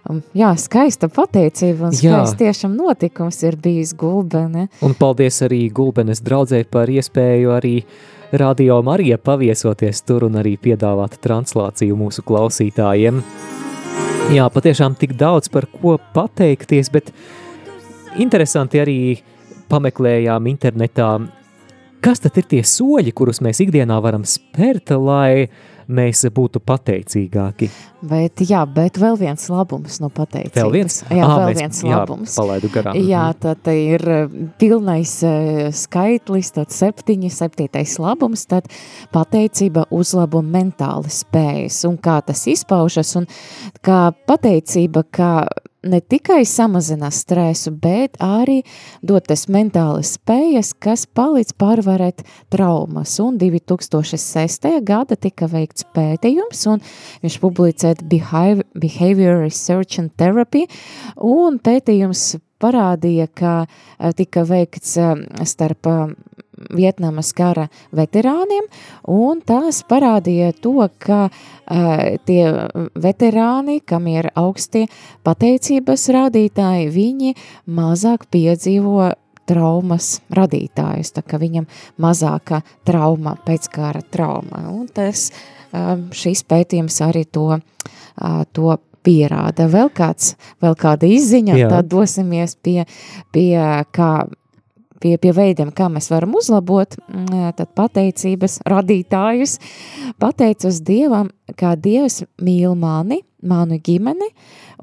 Um, 0.09 0.21
jā, 0.37 0.51
skaista 0.61 1.09
pateicība 1.11 1.89
un 1.89 1.97
skaists 1.97 2.37
tiešām 2.39 2.77
notikums 2.77 3.41
ir 3.45 3.57
bijis 3.61 3.95
Gulbene. 3.97 4.67
Un 4.85 4.95
paldies 4.99 5.41
arī 5.45 5.65
Gulbenes 5.73 6.23
draudzē 6.25 6.63
par 6.69 6.91
iespēju 6.91 7.53
arī 7.57 7.75
Radio 8.31 8.81
Marija 8.85 9.17
paviesoties 9.17 10.03
tur 10.05 10.27
un 10.27 10.37
arī 10.37 10.53
piedāvāt 10.61 11.17
translāciju 11.23 11.97
mūsu 11.97 12.21
klausītājiem. 12.27 13.23
Jā, 14.29 14.45
patiešām 14.53 14.93
tik 14.99 15.15
daudz 15.17 15.49
par 15.49 15.65
ko 15.73 15.95
pateikties, 16.13 16.91
bet 16.93 17.09
interesanti 18.21 18.77
arī 18.77 18.99
pameklējām 19.69 20.45
internetā 20.51 21.09
Kas 21.99 22.21
tad 22.23 22.37
ir 22.39 22.47
tie 22.47 22.61
soļi, 22.63 23.11
kurus 23.11 23.41
mēs 23.43 23.59
ikdienā 23.65 23.97
varam 24.03 24.23
spērt, 24.27 24.93
lai 24.95 25.49
mēs 25.89 26.21
būtu 26.31 26.61
pateicīgāki? 26.63 27.67
Bet, 28.07 28.39
jā, 28.47 28.61
bet 28.71 28.95
vēl 29.01 29.17
viens 29.19 29.49
labums 29.51 29.97
no 29.99 30.07
pateicības. 30.13 30.55
Vēl 30.55 30.71
viens? 30.77 30.99
Jā, 31.09 31.25
à, 31.25 31.39
vēl 31.41 31.49
mēs, 31.49 31.59
viens 31.59 31.81
labums. 31.89 32.31
Jā, 32.31 32.39
palaidu 32.39 32.71
garām. 32.71 32.99
Jā, 33.09 33.25
tad 33.43 33.67
ir 33.73 34.05
pilnais 34.61 35.15
skaitlis, 35.81 36.53
tad 36.55 36.71
septiņi, 36.75 37.33
septītais 37.35 37.97
labums, 37.99 38.45
tad 38.47 38.69
pateicība 39.15 39.89
uzlabo 39.91 40.43
mentāli 40.45 41.11
spējas 41.11 41.81
un 41.89 41.99
kā 41.99 42.21
tas 42.23 42.45
izpaužas 42.47 43.17
un 43.19 43.27
kā 43.83 44.05
pateicība, 44.29 45.03
kā 45.11 45.33
ne 45.83 45.99
tikai 46.01 46.45
samazina 46.45 47.11
stresu, 47.11 47.71
bet 47.71 48.17
arī 48.23 48.61
dotas 49.05 49.47
mentālas 49.51 50.15
spējas, 50.17 50.73
kas 50.75 51.05
palīdz 51.07 51.55
pārvarēt 51.59 52.25
traumas. 52.51 53.15
Un 53.23 53.39
2006. 53.39 54.69
gada 54.85 55.15
tika 55.15 55.47
veikts 55.51 55.87
pētījums, 55.95 56.65
un 56.71 56.83
viņš 57.23 57.39
publicēt 57.43 58.03
Behavior 58.09 59.41
Research 59.43 60.01
and 60.01 60.15
Therapy, 60.19 60.67
un 61.15 61.59
pētījums 61.63 62.35
parādīja, 62.61 63.27
ka 63.33 63.53
eh, 63.65 64.11
tika 64.15 64.45
veikts 64.47 64.97
eh, 64.99 65.15
starp 65.47 65.89
eh, 65.89 66.03
Vietnamas 66.75 67.31
kara 67.33 67.69
veterāniem, 67.95 68.65
un 69.07 69.39
tās 69.47 69.79
parādīja 69.87 70.49
to, 70.59 70.73
ka 70.99 71.29
uh, 71.29 72.01
tie 72.27 72.41
veterāni, 72.99 73.77
kam 73.79 74.09
ir 74.11 74.27
augstie 74.35 74.89
pateicības 75.23 76.09
rādītāji, 76.11 76.89
viņi 76.91 77.31
mazāk 77.63 78.27
piedzīvo 78.35 79.13
traumas 79.47 80.17
radītājus, 80.35 81.13
tā 81.15 81.23
ka 81.23 81.39
viņam 81.39 81.69
mazāka 81.95 82.59
trauma, 82.83 83.37
pēckara 83.47 84.03
trauma, 84.11 84.65
un 84.73 84.91
tas, 84.91 85.29
uh, 85.71 85.95
šis 86.11 86.43
pētījums 86.43 86.99
arī 87.07 87.23
to, 87.23 87.53
uh, 87.55 88.43
to 88.51 88.75
pierāda. 89.05 89.69
Vēl 89.71 89.91
kāds, 89.95 90.35
vēl 90.63 90.75
kāda 90.79 91.09
izziņa, 91.09 91.55
Jā. 91.57 91.71
tad 91.71 91.89
dosimies 91.91 92.55
pie, 92.61 92.83
pie 93.35 93.55
kā 93.95 94.11
pie, 94.99 95.15
pie 95.21 95.33
veidiem, 95.35 95.71
kā 95.75 95.87
mēs 95.91 96.09
varam 96.11 96.35
uzlabot 96.39 96.97
mm, 97.07 97.53
tad 97.57 97.71
pateicības 97.77 98.59
radītājus. 98.67 99.57
Pateicos 100.19 100.81
Dievam, 100.85 101.31
kā 101.59 101.75
Dievs 101.79 102.23
mīl 102.43 102.75
mani, 102.79 103.21
manu 103.39 103.79
ģimeni, 103.79 104.27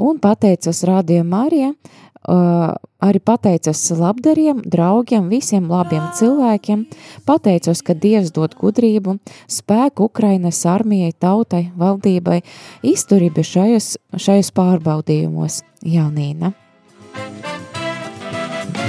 un 0.00 0.20
pateicos 0.22 0.82
Radio 0.88 1.24
Marija, 1.28 1.72
uh, 1.72 2.05
arī 2.26 3.20
pateicos 3.22 3.80
labdariem, 3.94 4.62
draugiem, 4.66 5.28
visiem 5.30 5.68
labiem 5.70 6.02
cilvēkiem, 6.18 6.84
pateicos, 7.26 7.82
ka 7.86 7.94
Dievs 7.94 8.32
dod 8.34 8.56
gudrību, 8.58 9.18
spēku 9.50 10.08
Ukrainas 10.10 10.64
armijai, 10.66 11.12
tautai, 11.14 11.68
valdībai, 11.78 12.40
izturību 12.82 13.46
šajos, 13.46 13.94
šajos 14.16 14.52
pārbaudījumos. 14.56 15.62
Jaunīna. 15.86 16.50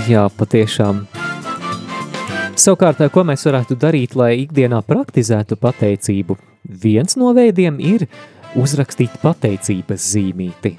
Jā, 0.07 0.23
patiešām. 0.33 1.03
Savukārt, 2.57 3.03
ko 3.13 3.21
mēs 3.27 3.43
varētu 3.45 3.75
darīt, 3.77 4.15
lai 4.17 4.31
ikdienā 4.47 4.79
praktizētu 4.87 5.59
pateicību? 5.61 6.39
Viens 6.65 7.13
no 7.19 7.29
veidiem 7.37 7.77
ir 7.77 8.07
uzrakstīt 8.57 9.19
pateicības 9.21 10.07
zīmīti. 10.15 10.73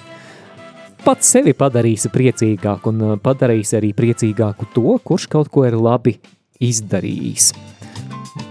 Pats 1.08 1.30
sevi 1.32 1.54
padarīsi 1.56 2.10
priecīgāku 2.12 2.90
un 2.92 2.98
uh, 3.00 3.12
padarīsi 3.16 3.78
arī 3.78 3.94
priecīgāku 3.96 4.66
to, 4.74 4.90
kurš 5.00 5.24
kaut 5.32 5.48
ko 5.48 5.62
ir 5.64 5.72
labi 5.80 6.18
izdarījis. 6.60 7.46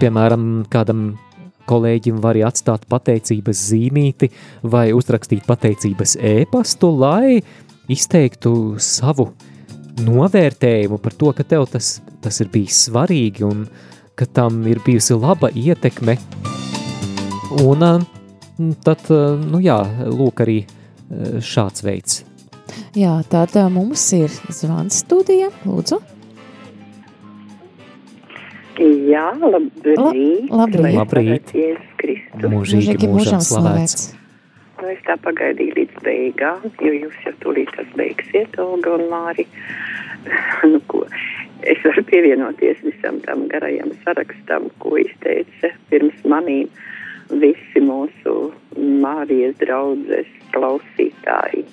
Piemēram, 0.01 0.63
kādam 0.73 1.03
kolēģim 1.69 2.17
var 2.23 2.39
atstāt 2.47 2.87
pateicības 2.89 3.61
zīmīti 3.67 4.31
vai 4.73 4.87
uzrakstīt 4.97 5.45
pateicības 5.45 6.15
ēpastu, 6.17 6.89
lai 6.97 7.43
izteiktu 7.93 8.53
savu 8.81 9.27
novērtējumu 10.01 10.97
par 11.03 11.13
to, 11.13 11.29
ka 11.37 11.45
tev 11.45 11.67
tas, 11.69 11.99
tas 12.25 12.41
ir 12.41 12.49
bijis 12.55 12.87
svarīgi 12.87 13.45
un 13.45 13.67
ka 14.17 14.25
tam 14.25 14.63
ir 14.65 14.81
bijusi 14.81 15.13
laba 15.13 15.51
ietekme. 15.53 16.17
Un 17.61 17.85
tad, 18.81 19.05
nu 19.45 19.61
jā, 19.61 19.77
lūk 20.09 20.41
arī 20.47 20.57
šāds 21.45 21.85
veids. 21.85 22.23
Jā, 22.97 23.15
tātad 23.31 23.71
mums 23.73 24.03
ir 24.17 24.31
zvans 24.49 25.01
studija, 25.03 25.49
lūdzu. 25.65 25.99
Jā, 29.09 29.31
labrīt. 29.41 29.97
La, 29.97 30.11
labrīt. 30.61 30.97
Labrīt. 30.99 31.53
Mūžīgi 32.37 33.09
mūžam 33.09 33.41
slavēts. 33.41 34.11
Nu, 34.77 34.91
es 34.91 34.99
tā 35.07 35.15
pagaidīju 35.25 35.73
līdz 35.73 36.01
beigām, 36.05 36.67
jo 36.85 36.91
jūs 36.93 37.15
jau 37.25 37.33
tūlīt 37.41 37.71
tas 37.73 37.87
beigsiet, 37.97 38.59
Olga 38.61 38.93
un 38.99 39.07
Māri. 39.09 39.47
nu, 40.71 40.81
ko, 40.91 41.01
es 41.65 41.81
varu 41.85 42.03
pievienoties 42.05 42.83
visam 42.85 43.17
tam 43.25 43.47
garajam 43.49 43.89
sarakstam, 44.03 44.69
ko 44.83 44.99
izteica 45.01 45.73
pirms 45.89 46.21
manīm 46.29 46.69
visi 47.41 47.81
mūsu 47.81 48.35
Mārijas 48.77 49.57
draudzes 49.63 50.29
klausītāji. 50.53 51.65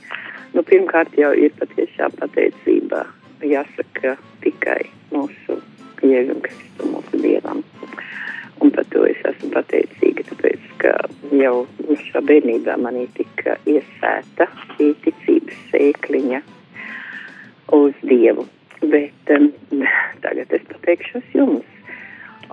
Nu, 0.54 0.62
pirmkārt 0.62 1.16
jau 1.18 1.32
ir 1.34 1.50
patiešām 1.58 2.12
pateicība, 2.14 3.00
jāsaka 3.42 4.14
tikai 4.44 4.84
mūsu 5.10 5.56
Jēzum 6.04 6.38
Kristu, 6.44 6.86
mūsu 6.92 7.18
Dievam. 7.18 7.64
Un 8.62 8.70
par 8.70 8.86
to 8.92 9.02
es 9.08 9.18
esmu 9.26 9.50
pateicīga, 9.56 10.22
tāpēc, 10.28 10.68
ka 10.78 10.92
jau 11.34 11.64
šā 12.06 12.22
bērnībā 12.28 12.78
manī 12.78 13.08
tika 13.18 13.56
iesēta 13.66 14.46
šī 14.76 14.92
ticības 15.08 15.60
sēkliņa 15.72 16.42
uz 17.74 17.98
Dievu. 18.06 18.46
Bet 18.84 19.34
um, 19.34 19.50
tagad 20.22 20.54
es 20.54 20.66
pateikšos 20.70 21.34
jums, 21.34 21.66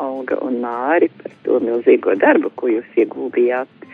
Olga 0.01 0.39
un 0.41 0.61
Māri, 0.63 1.11
par 1.21 1.33
to 1.45 1.59
milzīgo 1.61 2.15
darbu, 2.17 2.49
ko 2.57 2.71
jūs 2.71 3.01
ieguldījāt 3.03 3.91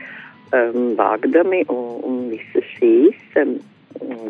um, 0.53 0.93
vāgdami 0.95 1.65
un, 1.73 1.97
un 2.07 2.21
visas 2.31 2.77
šīs 2.77 3.41
um, 3.41 3.57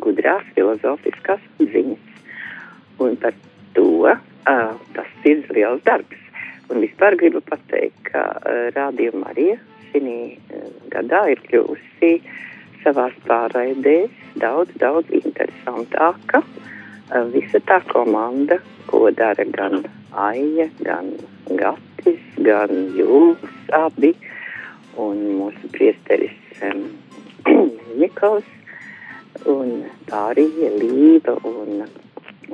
gudrās 0.04 0.46
filozofiskās 0.56 1.44
ziņas. 1.60 2.14
Un 3.04 3.18
par 3.22 3.36
to 3.78 3.88
uh, 4.08 4.16
tas 4.96 5.28
ir 5.30 5.46
liels 5.54 5.84
darbs. 5.86 6.24
Un 6.68 6.82
vispār 6.84 7.16
gribu 7.20 7.42
pateikt, 7.48 8.00
ka 8.12 8.24
uh, 8.36 8.68
rādījuma 8.76 9.32
arī 9.34 9.54
šī 9.92 10.02
uh, 10.04 10.70
gadā 10.94 11.28
ir 11.34 11.44
kļuvusi 11.46 12.18
savās 12.84 13.16
pārraidēs 13.28 14.14
daudz, 14.42 14.74
daudz 14.82 15.12
interesantāka. 15.22 16.44
Uh, 17.08 17.28
visa 17.32 17.62
tā 17.68 17.80
komanda, 17.92 18.60
ko 18.90 19.08
dara 19.16 19.46
gan 19.54 19.84
Aija, 20.18 20.68
gan 20.82 21.14
Gatis, 21.48 22.24
gan 22.44 22.72
jūs 22.98 23.44
abi 23.76 24.16
un 24.98 25.20
mūsu 25.38 25.70
priesteris 25.72 26.34
um, 26.66 26.88
Nikos, 28.02 28.48
un 29.46 29.84
pārējie 30.10 30.72
Līva 30.80 31.38
un 31.48 31.86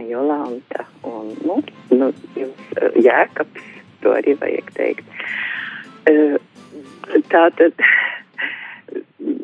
Jolanta, 0.09 0.87
un, 1.07 1.33
nu, 1.45 1.59
nu 1.93 2.09
jums 2.35 2.71
uh, 2.79 2.89
Jēkabs, 2.97 3.67
to 4.01 4.15
arī 4.17 4.35
vajag 4.41 4.71
teikt. 4.77 5.19
Uh, 6.09 6.37
tātad, 7.31 7.77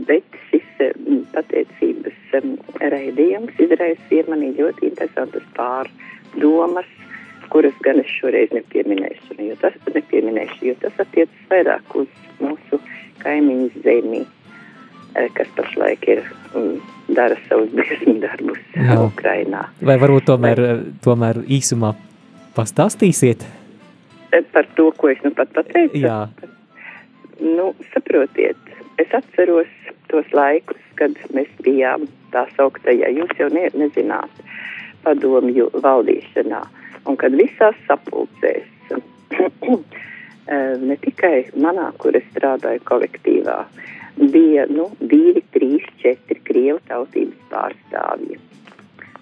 bet 0.10 0.40
šis 0.50 0.84
um, 0.88 1.22
pateicības 1.36 2.40
um, 2.40 2.56
raidījums 2.82 3.62
izraisīja 3.62 4.26
manī 4.32 4.52
ļoti 4.58 4.90
interesantas 4.90 5.46
pārdomas, 5.58 6.90
kuras 7.50 7.78
gan 7.86 8.02
es 8.02 8.10
šoreiz 8.20 8.52
nepieminēšu, 8.54 9.38
jo 9.42 9.56
tas, 9.62 9.78
nepieminēšu, 9.94 10.66
jo 10.70 10.76
tas 10.84 11.00
attiecas 11.02 11.48
vairāk 11.50 11.96
uz 11.98 12.10
mūsu 12.42 12.82
kaimiņu 13.24 13.84
zemi, 13.86 14.22
eh, 14.24 14.39
kas 15.14 15.49
pašlaik 15.57 16.05
ir 16.07 16.24
un 16.57 16.80
dara 17.16 17.38
savus 17.47 17.72
briesmu 17.78 18.20
darbus 18.24 18.60
Jā. 18.76 18.99
Ukrainā. 19.05 19.66
Vai 19.82 19.97
varbūt 20.01 20.30
tomēr, 20.30 20.62
Vai... 20.66 20.78
tomēr 21.05 21.41
īsumā 21.47 21.93
pastāstīsiet? 22.57 23.45
Eh, 24.32 24.43
par 24.53 24.68
to, 24.78 24.91
ko 24.97 25.10
es 25.10 25.22
nu 25.26 25.32
pat 25.36 25.51
pateicu? 25.55 26.03
Jā. 26.03 26.28
Nu, 27.39 27.72
saprotiet, 27.93 28.57
es 29.01 29.14
atceros 29.16 29.70
tos 30.12 30.28
laikus, 30.36 30.82
kad 30.99 31.16
mēs 31.34 31.49
bijām 31.64 32.05
tā 32.34 32.45
sauktajā, 32.57 33.10
jūs 33.16 33.32
jau 33.39 33.47
ne, 33.53 33.70
nezināt, 33.80 34.43
padomju 35.05 35.70
valdīšanā. 35.82 36.62
Un 37.07 37.18
kad 37.18 37.34
visās 37.39 37.78
sapulcēs, 37.88 38.68
eh, 38.91 40.76
ne 40.84 40.99
tikai 41.05 41.49
manā, 41.55 41.89
kur 41.97 42.18
es 42.20 42.28
strādāju 42.34 42.84
kolektīvā, 42.89 43.64
bija 44.34 44.65
nu, 44.72 44.89
divi, 44.99 45.43
trīs, 45.55 45.86
četri 46.03 46.39
krievu 46.47 46.80
tautības 46.89 47.49
pārstāvji. 47.51 48.39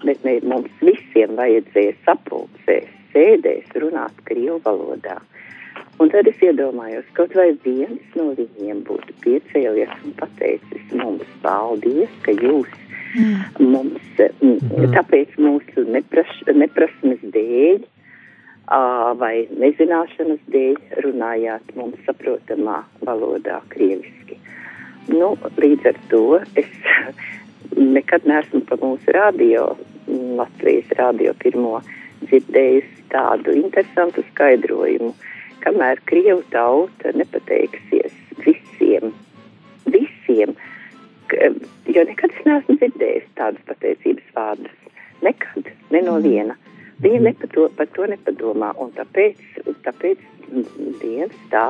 Bet 0.04 0.26
ne, 0.26 0.38
mums 0.46 0.74
visiem 0.82 1.38
vajadzēja 1.40 1.96
sapulcēs, 2.06 2.90
sēdēs 3.14 3.78
runāt 3.82 4.18
krievu 4.30 4.60
valodā. 4.66 5.18
Un 6.02 6.12
tad 6.14 6.28
es 6.30 6.42
iedomājos, 6.46 7.06
kaut 7.18 7.34
vai 7.38 7.52
viens 7.64 8.18
no 8.18 8.30
viņiem 8.38 8.84
būtu 8.86 9.16
piecēlies 9.24 9.94
un 10.06 10.14
pateicis 10.20 10.92
mums 10.94 11.26
paldies, 11.42 12.14
ka 12.26 12.36
jūs 12.38 12.70
Mm. 13.16 13.70
Mums, 13.72 14.08
mm. 14.20 14.90
Tāpēc 14.94 15.38
mūsu 15.42 15.86
nepras, 15.90 16.32
neprasmes 16.54 17.22
dēļ 17.34 17.86
vai 19.22 19.34
nezināšanas 19.62 20.42
dēļ 20.52 21.02
runājāt 21.06 21.72
mums 21.78 22.02
saprotamā 22.08 22.82
valodā 23.08 23.62
krieviski. 23.72 24.40
Nu, 25.08 25.36
līdz 25.56 25.88
ar 25.92 26.00
to 26.12 26.24
es 26.60 26.72
nekad 27.98 28.28
neesmu 28.28 28.64
pa 28.68 28.78
mūsu 28.82 29.14
radio, 29.16 29.70
Latvijas 30.08 30.92
radio 31.00 31.34
pirmo 31.40 31.80
dzirdējusi 32.26 33.08
tādu 33.12 33.56
interesantu 33.56 34.24
skaidrojumu, 34.32 35.14
kamēr 35.64 36.02
Krievu 36.10 36.44
tauta 36.52 37.14
nepateiksies 37.16 38.16
visiem, 38.44 39.14
visiem, 39.88 40.56
jo 41.32 42.06
nekad 42.12 42.36
es 42.36 42.48
neesmu 42.48 42.78
dzirdējis 42.82 43.30
tādus 43.40 43.68
pateicības 43.70 44.34
vārdus. 44.36 44.76
Nekad, 45.24 45.72
ne 45.92 46.04
no 46.06 46.20
viena. 46.24 46.56
Viņa 47.02 47.22
nepato, 47.30 47.68
par 47.78 47.90
to 47.94 48.08
nepadomā, 48.10 48.72
un 48.82 48.92
tāpēc, 48.98 49.40
tāpēc 49.86 50.24
Dievs 51.02 51.40
tā, 51.52 51.66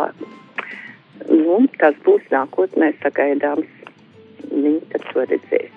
nu, 1.29 1.63
tas 1.81 1.97
būs 2.05 2.27
nākotnē 2.33 2.93
sagaidāms. 3.01 3.73
Viņi 4.47 4.79
tad 4.93 5.09
to 5.11 5.25
redzēs. 5.27 5.73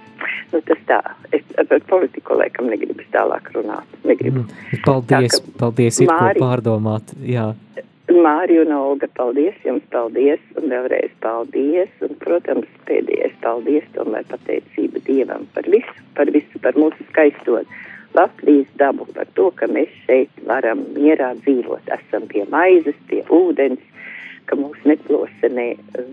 Nu, 0.53 0.61
tas 0.67 0.81
tā, 0.89 0.99
es 1.33 1.45
par 1.57 1.81
politiku 1.89 2.37
laikam 2.37 2.69
negribu 2.71 3.05
tālāk 3.15 3.49
runāt. 3.55 3.99
Negribu. 4.05 4.45
Mm. 4.45 4.83
Paldies, 4.85 5.39
tā, 5.39 5.55
paldies, 5.63 6.01
ir 6.03 6.11
Māri, 6.11 6.37
ko 6.37 6.45
pārdomāt, 6.45 7.15
jā. 7.25 7.51
Mārija 8.11 8.65
un 8.65 8.73
Olga, 8.75 9.07
paldies 9.15 9.59
jums, 9.65 9.85
paldies, 9.95 10.43
un 10.59 10.67
vēlreiz 10.73 11.13
paldies, 11.23 11.91
un, 12.03 12.17
protams, 12.23 12.67
pēdējais 12.89 13.37
paldies, 13.45 13.87
tomēr 13.95 14.27
pateicība 14.31 15.03
Dievam 15.07 15.47
par 15.55 15.69
visu, 15.71 15.95
par 16.19 16.33
visu, 16.35 16.63
par 16.65 16.79
mūsu 16.79 17.07
skaisto 17.13 17.61
Latvijas 18.19 18.67
dabu, 18.81 19.07
par 19.15 19.29
to, 19.39 19.53
ka 19.55 19.69
mēs 19.71 19.93
šeit 20.09 20.43
varam 20.49 20.83
mierā 20.97 21.31
dzīvot, 21.45 21.87
esam 21.95 22.27
pie 22.33 22.43
maizes, 22.51 22.99
pie 23.07 23.23
ūdens, 23.31 23.85
ka 24.51 24.59
mūs 24.59 24.83
neplosa 24.89 25.53
ne 25.55 25.71
uh, 25.79 26.11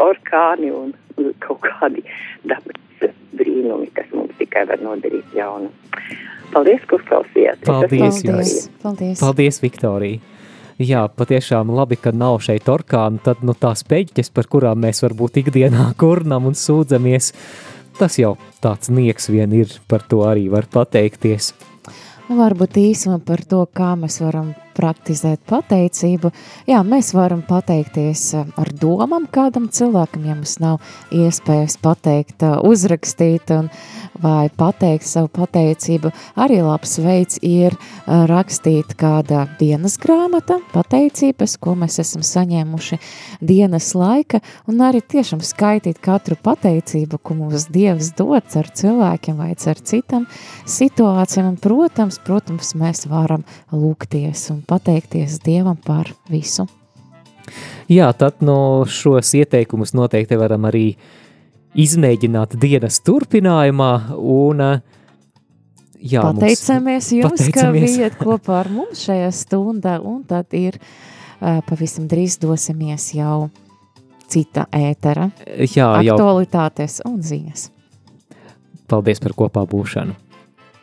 orkāni 0.00 0.70
un 0.74 0.94
kaut 1.42 1.60
kādi 1.66 2.04
dabas 2.48 2.78
brīnumi, 3.36 3.90
kas 3.94 4.10
mums 4.14 4.34
tikai 4.38 4.66
var 4.70 4.82
nodarīt 4.84 5.36
jaunu. 5.36 5.70
Paldies, 6.50 6.82
kur 6.90 7.02
klausījāties. 7.06 7.66
Paldies, 7.66 8.20
paldies, 8.26 8.54
paldies. 8.82 9.22
Paldies, 9.22 9.60
Viktorija. 9.62 10.38
Jā, 10.80 11.02
patiešām 11.12 11.68
labi, 11.76 11.98
ka 12.00 12.08
nav 12.16 12.38
šeit 12.40 12.68
orkānu, 12.72 13.20
tad 13.20 13.42
nu, 13.44 13.52
tās 13.52 13.82
peļķes, 13.84 14.30
par 14.32 14.48
kurām 14.48 14.80
mēs 14.86 15.02
varbūt 15.04 15.42
ikdienā 15.42 15.90
kurnam 16.00 16.48
un 16.48 16.56
sūdzamies, 16.56 17.34
tas 18.00 18.16
jau 18.18 18.34
tāds 18.64 18.88
nieks 18.88 19.28
vien 19.28 19.52
ir, 19.56 19.76
par 19.90 20.06
to 20.08 20.24
arī 20.26 20.48
var 20.52 20.70
pateikties. 20.72 21.52
Varbūt 22.30 22.78
īsumā 22.80 23.20
par 23.26 23.44
to, 23.44 23.60
kā 23.76 23.92
mēs 24.00 24.20
varam 24.24 24.54
praktizēt 24.76 25.42
pateicību. 25.50 26.30
Jā, 26.70 26.80
mēs 26.86 27.12
varam 27.16 27.42
pateikties 27.46 28.24
eh, 28.38 28.52
ar 28.60 28.70
domām 28.80 29.26
kādam 29.32 29.68
cilvēkam, 29.72 30.26
ja 30.28 30.36
mums 30.38 30.58
nav 30.62 30.80
iespējas 31.14 31.78
pateikt, 31.82 32.44
eh, 32.46 32.56
uzrakstīt 32.66 33.52
un, 33.56 33.70
vai 34.20 34.50
pateikt 34.56 35.06
savu 35.08 35.30
pateicību. 35.32 36.12
Arī 36.40 36.60
labs 36.64 36.96
veids 37.02 37.40
ir 37.46 37.76
eh, 37.76 38.24
rakstīt 38.30 38.94
kāda 39.00 39.46
dienas 39.60 39.96
grāmata, 40.00 40.60
pateicības, 40.74 41.56
ko 41.60 41.76
mēs 41.80 42.00
esam 42.02 42.24
saņēmuši 42.26 43.00
dienas 43.40 43.92
laika, 43.98 44.42
un 44.70 44.82
arī 44.84 45.02
tiešām 45.02 45.42
skaitīt 45.44 46.00
katru 46.02 46.38
pateicību, 46.40 47.20
ko 47.22 47.38
mums 47.42 47.68
Dievs 47.70 48.12
dots 48.18 48.56
ar 48.58 48.68
cilvēkiem 48.74 49.38
vai 49.40 49.52
ar 49.54 49.80
citam 49.84 50.26
situācijām, 50.68 51.52
un, 51.52 51.58
protams, 51.60 52.18
protams, 52.24 52.74
mēs 52.78 53.06
varam 53.10 53.44
lūgties 53.72 54.48
un 54.54 54.59
pateikties 54.66 55.40
Dievam 55.44 55.78
par 55.86 56.10
visu. 56.30 56.66
Jā, 57.90 58.10
tad 58.14 58.44
no 58.44 58.84
šos 58.86 59.32
ieteikumus 59.34 59.94
noteikti 59.98 60.38
varam 60.38 60.68
arī 60.68 60.92
izmēģināt 61.78 62.54
dienas 62.60 63.00
turpinājumā 63.06 63.90
un 64.18 64.62
jā, 65.98 66.22
pateicamies 66.22 67.10
jums, 67.16 67.40
pateicamies. 67.40 67.56
ka 67.56 67.98
bijat 67.98 68.20
kopā 68.20 68.60
ar 68.60 68.70
mums 68.74 69.02
šajā 69.06 69.32
stundā 69.34 69.98
un 70.02 70.22
tad 70.28 70.54
ir 70.54 70.78
uh, 70.78 71.58
pavisam 71.66 72.06
drīz 72.10 72.38
dosimies 72.42 73.10
jau 73.16 73.50
cita 74.30 74.68
ētera 74.70 75.30
jā, 75.66 75.90
aktualitātes 75.90 77.00
jau. 77.00 77.12
un 77.12 77.22
ziņas. 77.26 77.70
Paldies 78.90 79.22
par 79.22 79.34
kopā 79.38 79.66
būšanu! 79.70 80.29